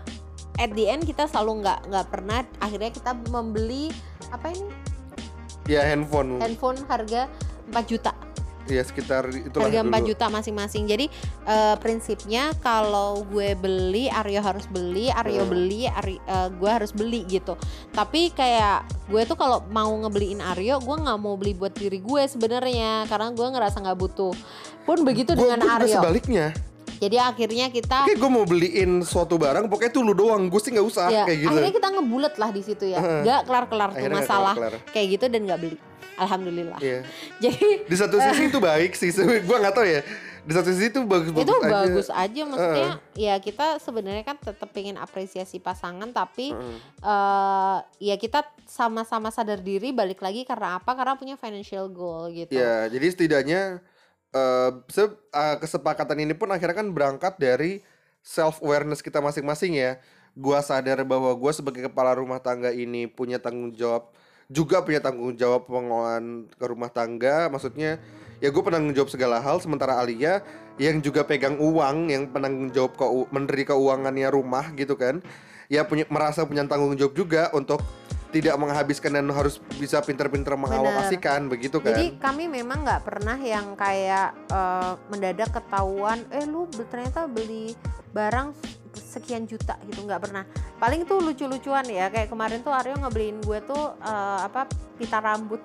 [0.56, 3.92] at the end kita selalu nggak nggak pernah akhirnya kita membeli
[4.28, 4.72] apa ini
[5.66, 7.26] ya handphone handphone harga
[7.68, 8.14] 4 juta.
[8.66, 10.90] ya sekitar itulah harga 4 dulu juta masing-masing.
[10.90, 11.06] Jadi
[11.46, 15.54] eh, prinsipnya kalau gue beli, Aryo harus beli, Aryo Hmm.
[15.54, 17.54] beli, Ari, eh, gue harus beli gitu.
[17.92, 22.26] Tapi kayak gue tuh kalau mau ngebeliin Aryo, gue nggak mau beli buat diri gue
[22.26, 24.34] sebenarnya karena gue ngerasa nggak butuh.
[24.82, 26.02] Pun begitu Gua- dengan gua Aryo.
[26.02, 26.50] sebaliknya
[27.06, 30.74] Jadi akhirnya kita kayak gue mau beliin suatu barang pokoknya tuh lu doang gue sih
[30.74, 33.00] nggak usah ya kayak gitu akhirnya kita ngebulet lah di situ ya.
[33.22, 34.90] Nggak kelar-kelar tuh Akhirnya masalah kelar-kelar.
[34.90, 35.78] kayak gitu dan nggak beli.
[36.16, 36.80] Alhamdulillah.
[36.82, 37.00] Iya.
[37.44, 39.14] Jadi di satu sisi itu baik sih
[39.48, 40.02] gue nggak tahu ya
[40.46, 44.38] di satu sisi itu bagus bagus itu aja bagus aja maksudnya ya kita sebenarnya kan
[44.38, 46.78] tetap pengen apresiasi pasangan tapi Heeh.
[47.02, 52.54] eh ya kita sama-sama sadar diri balik lagi karena apa karena punya financial goal gitu
[52.54, 53.62] Ya, jadi setidaknya
[54.92, 57.82] se- eh, kesepakatan ini pun akhirnya kan berangkat dari
[58.26, 59.98] self awareness kita masing-masing ya.
[60.36, 64.12] Gua sadar bahwa gua sebagai kepala rumah tangga ini punya tanggung jawab
[64.50, 67.50] juga punya tanggung jawab pengelolaan ke rumah tangga.
[67.50, 67.98] Maksudnya
[68.44, 70.44] ya gue penanggung jawab segala hal sementara Alia
[70.76, 75.24] yang juga pegang uang yang penanggung jawab ke menteri keuangannya rumah gitu kan.
[75.66, 77.82] Ya punya merasa punya tanggung jawab juga untuk
[78.34, 81.96] tidak menghabiskan dan harus bisa pinter-pinter mengalokasikan begitu kan.
[81.96, 87.76] jadi kami memang nggak pernah yang kayak eh, mendadak ketahuan eh lu ternyata beli
[88.16, 88.56] barang
[89.16, 90.44] sekian juta gitu nggak pernah
[90.76, 94.68] paling tuh lucu-lucuan ya kayak kemarin tuh Aryo ngebeliin gue tuh eh, apa
[95.00, 95.64] pita rambut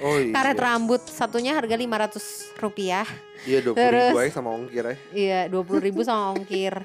[0.00, 0.32] Oh iya.
[0.32, 3.04] karet rambut satunya harga 500 rupiah
[3.44, 4.96] Iya dua Terus- ribu aja sama ongkir ya.
[5.12, 6.80] Iya, dua ribu sama ongkir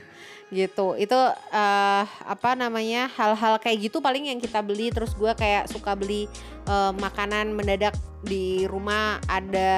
[0.51, 0.91] gitu.
[0.99, 1.15] Itu
[1.55, 4.91] eh apa namanya hal-hal kayak gitu paling yang kita beli.
[4.91, 6.27] Terus gue kayak suka beli
[6.67, 7.95] eh, makanan mendadak
[8.27, 9.71] di rumah ada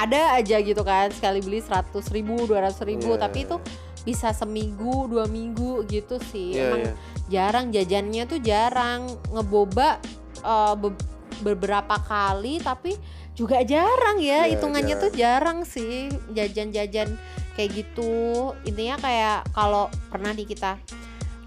[0.00, 3.20] ada aja gitu kan sekali beli seratus ribu dua ribu Iya.
[3.20, 3.60] tapi itu
[4.02, 6.56] bisa seminggu dua minggu gitu sih.
[6.56, 6.94] Iya emang iya.
[7.28, 9.02] jarang jajannya tuh jarang.
[9.32, 10.00] Ngeboba
[10.40, 11.08] eh, be-
[11.40, 12.96] beberapa kali tapi
[13.36, 14.44] juga jarang ya.
[14.44, 15.04] Iya, hitungannya jarang.
[15.04, 16.12] tuh jarang sih.
[16.32, 17.08] Jajan-jajan
[17.56, 18.52] kayak gitu.
[18.64, 20.80] Intinya kayak kalau pernah nih kita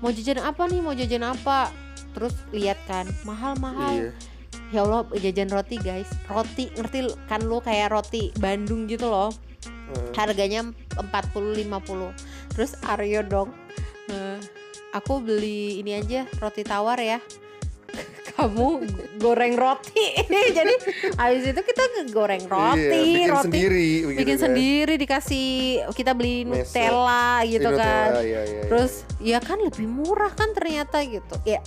[0.01, 0.79] mau jajan apa nih?
[0.81, 1.73] Mau jajan apa?
[2.13, 4.09] Terus lihat kan mahal-mahal.
[4.09, 4.11] Iya.
[4.73, 6.09] ya Allah jajan roti guys.
[6.29, 9.29] Roti ngerti kan lu kayak roti Bandung gitu loh.
[9.93, 10.65] Eh, harganya
[10.97, 13.49] 40-50 terus Aryo dong
[14.09, 14.37] eh,
[14.93, 17.17] aku beli ini aja roti tawar ya
[18.33, 18.85] kamu
[19.21, 20.17] goreng roti
[20.57, 20.73] jadi
[21.17, 24.43] habis itu kita goreng roti iya, bikin roti sendiri bikin kan.
[24.49, 25.49] sendiri dikasih
[25.93, 26.73] kita beli Mesa.
[26.73, 28.63] Nutella gitu Iya, kan Nutella, iya, iya, iya.
[28.69, 31.61] terus ya kan lebih murah kan ternyata gitu ya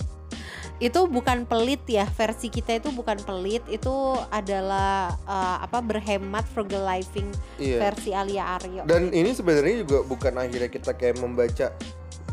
[0.77, 3.89] itu bukan pelit ya versi kita itu bukan pelit itu
[4.29, 7.81] adalah eh, apa berhemat frugal living Iya.
[7.81, 11.73] versi Alia Aryo Dan ini sebenarnya juga bukan akhirnya kita kayak membaca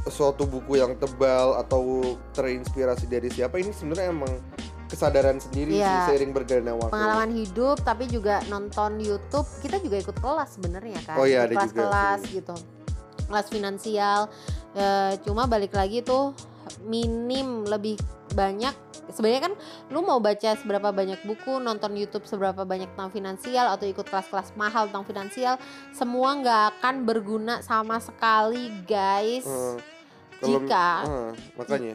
[0.06, 4.32] suatu buku yang tebal atau terinspirasi dari siapa ini sebenarnya emang
[4.86, 5.88] kesadaran sendiri Iya.
[6.04, 6.92] sih seiring berjalannya waktu.
[6.92, 11.56] pengalaman hidup tapi juga nonton YouTube kita juga ikut kelas sebenarnya kan Oh iya, ada
[11.56, 12.32] juga kelas-kelas sih.
[12.38, 12.54] gitu
[13.24, 14.20] kelas finansial
[14.74, 16.34] Eh, cuma balik lagi tuh
[16.82, 17.94] minim lebih
[18.34, 18.74] banyak
[19.06, 19.52] sebenarnya kan
[19.88, 24.52] lu mau baca seberapa banyak buku nonton YouTube seberapa banyak tentang finansial atau ikut kelas-kelas
[24.54, 25.54] mahal tentang finansial
[25.90, 29.76] semua nggak akan berguna sama sekali guys Eh,
[30.36, 31.94] kalau- jika eh, makanya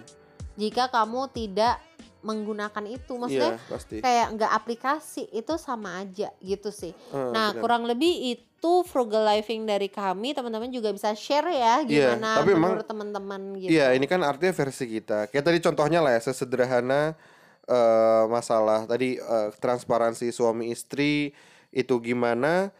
[0.55, 1.75] jika kamu tidak
[2.19, 3.95] menggunakan itu maksudnya iya pasti.
[3.99, 6.91] kayak nggak aplikasi itu sama aja gitu sih.
[6.91, 7.61] Eh, Nah benar.
[7.63, 8.43] kurang lebih itu
[8.83, 13.41] frugal living dari kami teman-teman juga bisa share ya Iya, gimana tapi emang- menurut teman-teman
[13.55, 13.71] gitu.
[13.71, 15.31] Iya, ini kan artinya versi kita.
[15.31, 17.15] Kayak tadi contohnya lah ya, sesederhana
[17.63, 21.31] eh, masalah tadi eh, transparansi suami istri
[21.69, 22.73] itu gimana?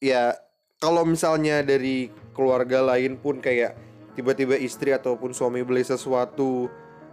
[0.00, 0.32] Ya,
[0.80, 3.76] kalau misalnya dari keluarga lain pun kayak
[4.16, 6.72] tiba-tiba istri ataupun suami beli sesuatu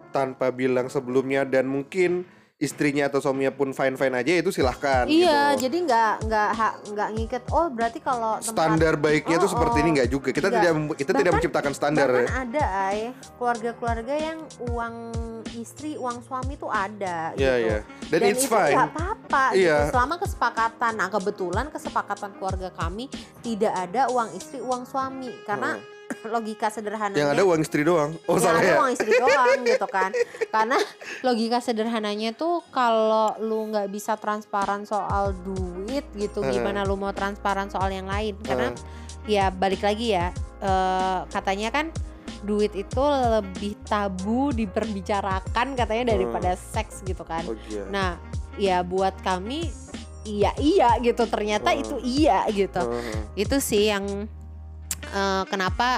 [0.09, 2.23] tanpa bilang sebelumnya dan mungkin
[2.57, 5.05] istrinya atau suaminya pun fine fine aja itu silahkan.
[5.05, 5.69] Iya, gitu.
[5.69, 6.49] jadi nggak nggak
[6.89, 7.43] nggak ngikat.
[7.53, 9.81] Oh berarti kalau tempat standar baiknya Oh, tuh seperti oh.
[9.85, 10.29] ini nggak juga.
[10.33, 12.09] Kita tidak kita tidak Bahkan- menciptakan standar.
[12.09, 12.33] bahkan ya.
[12.41, 12.99] ada ay
[13.37, 14.95] keluarga-keluarga yang uang
[15.53, 17.67] istri uang suami tuh ada Iya, gitu.
[17.69, 17.77] iya.
[18.09, 18.73] Dan, it's itu fine.
[18.73, 19.77] nggak apa-apa Iya.
[19.77, 20.93] gitu selama kesepakatan.
[20.97, 23.05] Nah kebetulan kesepakatan keluarga kami
[23.45, 25.77] tidak ada uang istri uang suami karena
[26.27, 27.23] logika sederhananya Hmm.
[27.23, 28.11] Yang ada uang istri doang.
[28.23, 28.77] Oh, yang salah ada ya.
[28.77, 30.11] uang istri doang gitu kan
[30.47, 30.77] karena
[31.21, 36.53] logika sederhananya tuh kalau lu nggak bisa transparan soal duit gitu Heeh.
[36.53, 39.25] gimana lu mau transparan soal yang lain karena Heeh.
[39.27, 41.89] ya balik lagi ya eh, katanya kan
[42.39, 47.83] duit itu lebih tabu diperbicarakan katanya daripada seks gitu kan Oh iya.
[47.87, 48.09] nah
[48.55, 49.69] ya buat kami
[50.23, 51.81] iya iya gitu ternyata Hmm.
[51.81, 53.21] itu iya gitu Heeh.
[53.37, 54.05] itu sih yang
[55.07, 55.97] eh, kenapa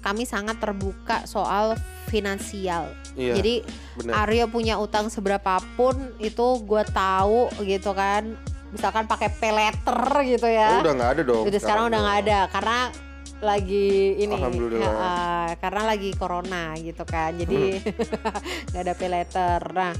[0.00, 1.76] kami sangat terbuka soal
[2.08, 2.88] finansial.
[3.14, 3.54] Iya, Jadi
[3.96, 4.26] benar.
[4.26, 8.34] Aryo punya utang seberapapun itu gue tahu gitu kan.
[8.70, 10.80] Misalkan pakai peleter gitu Oh, ya.
[10.80, 11.44] udah nggak ada dong.
[11.44, 12.78] Jadi sekarang udah nggak ada karena
[13.40, 13.88] lagi
[14.20, 14.84] ini Alhamdulillah.
[14.84, 17.32] ya, eh, karena lagi corona gitu kan.
[17.34, 17.80] Jadi
[18.70, 19.60] nggak ada peleter.
[19.70, 19.92] Nah,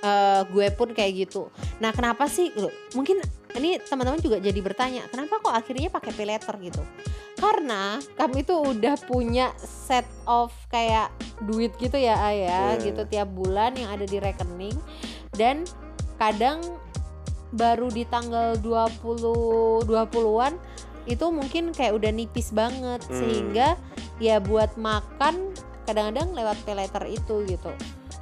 [0.00, 1.48] eh, gue pun kayak gitu.
[1.78, 2.52] Nah, kenapa sih?
[2.54, 3.18] Loh, mungkin
[3.54, 6.82] ini teman-teman juga jadi bertanya, kenapa kok akhirnya pakai peleter gitu?
[7.44, 11.12] Karena kami tuh udah punya set of kayak
[11.44, 12.88] duit gitu ya, ayah, Iya.
[12.88, 14.72] gitu tiap bulan yang ada di rekening
[15.36, 15.68] dan
[16.16, 16.64] kadang
[17.52, 20.56] baru di tanggal 20 20-an
[21.04, 23.12] itu mungkin kayak udah nipis banget Hmm.
[23.12, 23.76] sehingga
[24.16, 25.52] ya buat makan
[25.84, 27.68] kadang-kadang lewat peleter itu gitu.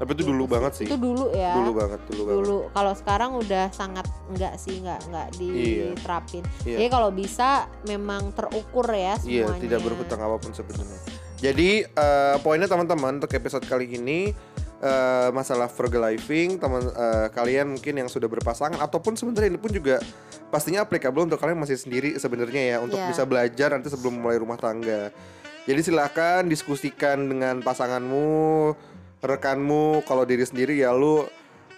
[0.03, 0.87] Tapi itu dulu banget sih.
[0.91, 1.55] Itu dulu ya.
[1.55, 2.37] Dulu banget, dulu, banget.
[2.43, 2.59] Dulu.
[2.75, 6.43] Kalau sekarang udah sangat enggak sih, enggak enggak diterapin.
[6.67, 6.77] Iya.
[6.83, 7.49] Jadi kalau bisa
[7.87, 9.63] memang terukur ya Iya, semuanya.
[9.63, 10.99] tidak berhutang apa pun sebenarnya.
[11.39, 14.35] Jadi eh, poinnya teman-teman untuk episode kali ini
[14.79, 19.71] eh, masalah frugal living, teman eh, kalian mungkin yang sudah berpasangan ataupun sebenarnya ini pun
[19.71, 20.03] juga
[20.51, 23.07] pastinya applicable untuk kalian masih sendiri sebenarnya ya untuk Iya.
[23.07, 25.15] bisa belajar nanti sebelum mulai rumah tangga.
[25.63, 28.75] Jadi silakan diskusikan dengan pasanganmu,
[29.23, 31.25] rekanmu, kalau diri sendiri ya lu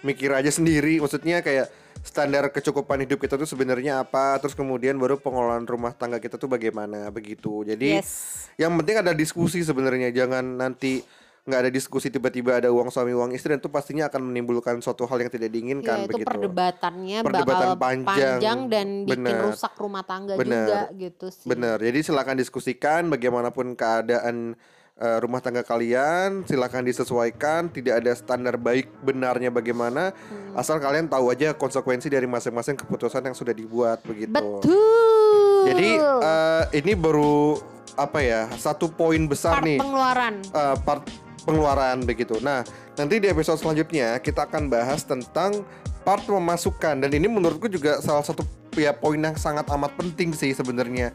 [0.01, 0.97] mikir aja sendiri.
[0.97, 1.69] Maksudnya kayak
[2.01, 6.45] standar kecukupan hidup kita tuh sebenarnya apa, terus kemudian baru pengelolaan rumah tangga kita tuh
[6.45, 7.61] bagaimana begitu.
[7.63, 8.49] Jadi Yes.
[8.57, 11.01] yang penting ada diskusi sebenarnya, jangan nanti
[11.45, 15.05] nggak ada diskusi tiba-tiba ada uang suami uang istri dan itu pastinya akan menimbulkan suatu
[15.05, 16.25] hal yang tidak diinginkan Ya, itu begitu.
[16.25, 18.37] perdebatannya Perdebatan bakal panjang.
[18.41, 19.41] panjang, dan bikin Bener.
[19.45, 20.65] rusak rumah tangga Bener.
[20.65, 21.45] juga gitu sih.
[21.45, 21.77] Benar.
[21.77, 24.57] Jadi silakan diskusikan bagaimanapun keadaan
[24.95, 30.55] eh, rumah tangga kalian, silakan disesuaikan, tidak ada standar baik benarnya bagaimana, Hmm.
[30.55, 34.31] asal kalian tahu aja konsekuensi dari masing-masing keputusan yang sudah dibuat begitu.
[34.31, 35.67] Betul.
[35.67, 37.59] Jadi eh, ini baru
[37.95, 40.33] apa ya satu poin besar part nih pengeluaran.
[40.43, 41.03] eh, part
[41.43, 42.39] pengeluaran begitu.
[42.39, 45.63] Nah nanti di episode selanjutnya kita akan bahas tentang
[46.03, 48.45] part pemasukan dan ini menurutku juga salah satu
[48.77, 51.11] ya poin yang sangat amat penting sih sebenarnya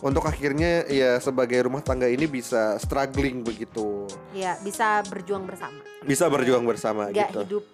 [0.00, 5.76] untuk akhirnya ya sebagai rumah tangga ini bisa struggling begitu Ya, bisa berjuang bersama.
[6.00, 7.40] bisa berjuang bersama Nggak gitu.
[7.44, 7.64] hidup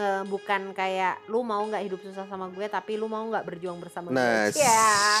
[0.00, 3.76] eh, bukan kayak lu mau nggak hidup susah sama gue tapi lu mau nggak berjuang
[3.76, 4.56] bersama Nah, gue.
[4.56, 5.20] Ya.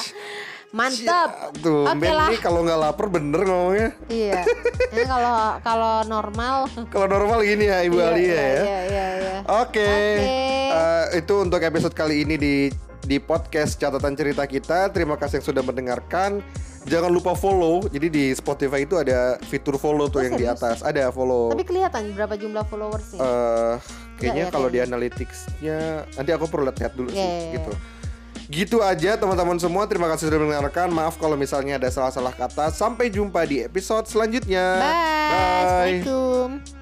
[0.70, 1.28] Mantap.
[1.50, 2.30] Ya, tuh, Oke Ben lah.
[2.38, 3.90] kalau nggak lapar bener ngomongnya.
[4.06, 4.46] Iya.
[4.94, 6.56] Ini kalau kalau normal
[6.88, 8.40] Kalau normal gini ya Ibu Iya, Alia iya, ya.
[8.40, 9.36] Iya, iya, iya.
[9.52, 9.82] Oke.
[9.82, 10.30] Oke.
[10.70, 12.54] Eh, itu untuk episode kali ini di
[13.00, 14.88] di podcast catatan cerita kita.
[14.88, 16.38] Terima kasih yang sudah mendengarkan.
[16.80, 17.84] Jangan lupa follow.
[17.84, 20.56] Jadi di Spotify itu ada fitur follow tuh Oh, yang di serius?
[20.56, 20.76] atas.
[20.80, 21.50] Ada follow.
[21.50, 23.18] Tapi kelihatan berapa jumlah followersnya?
[23.18, 23.74] eh
[24.20, 24.92] kayaknya ya, kalau di kayaknya.
[24.92, 25.78] analyticsnya
[26.14, 27.52] nanti aku perlu lihat dulu Iya, sih iya, iya.
[27.56, 27.72] gitu.
[28.50, 29.86] Gitu aja teman-teman semua.
[29.86, 30.90] Terima kasih sudah mendengarkan.
[30.90, 32.74] Maaf kalau misalnya ada salah-salah kata.
[32.74, 34.82] Sampai jumpa di episode selanjutnya.
[34.82, 36.02] Bye.
[36.02, 36.79] Assalamualaikum.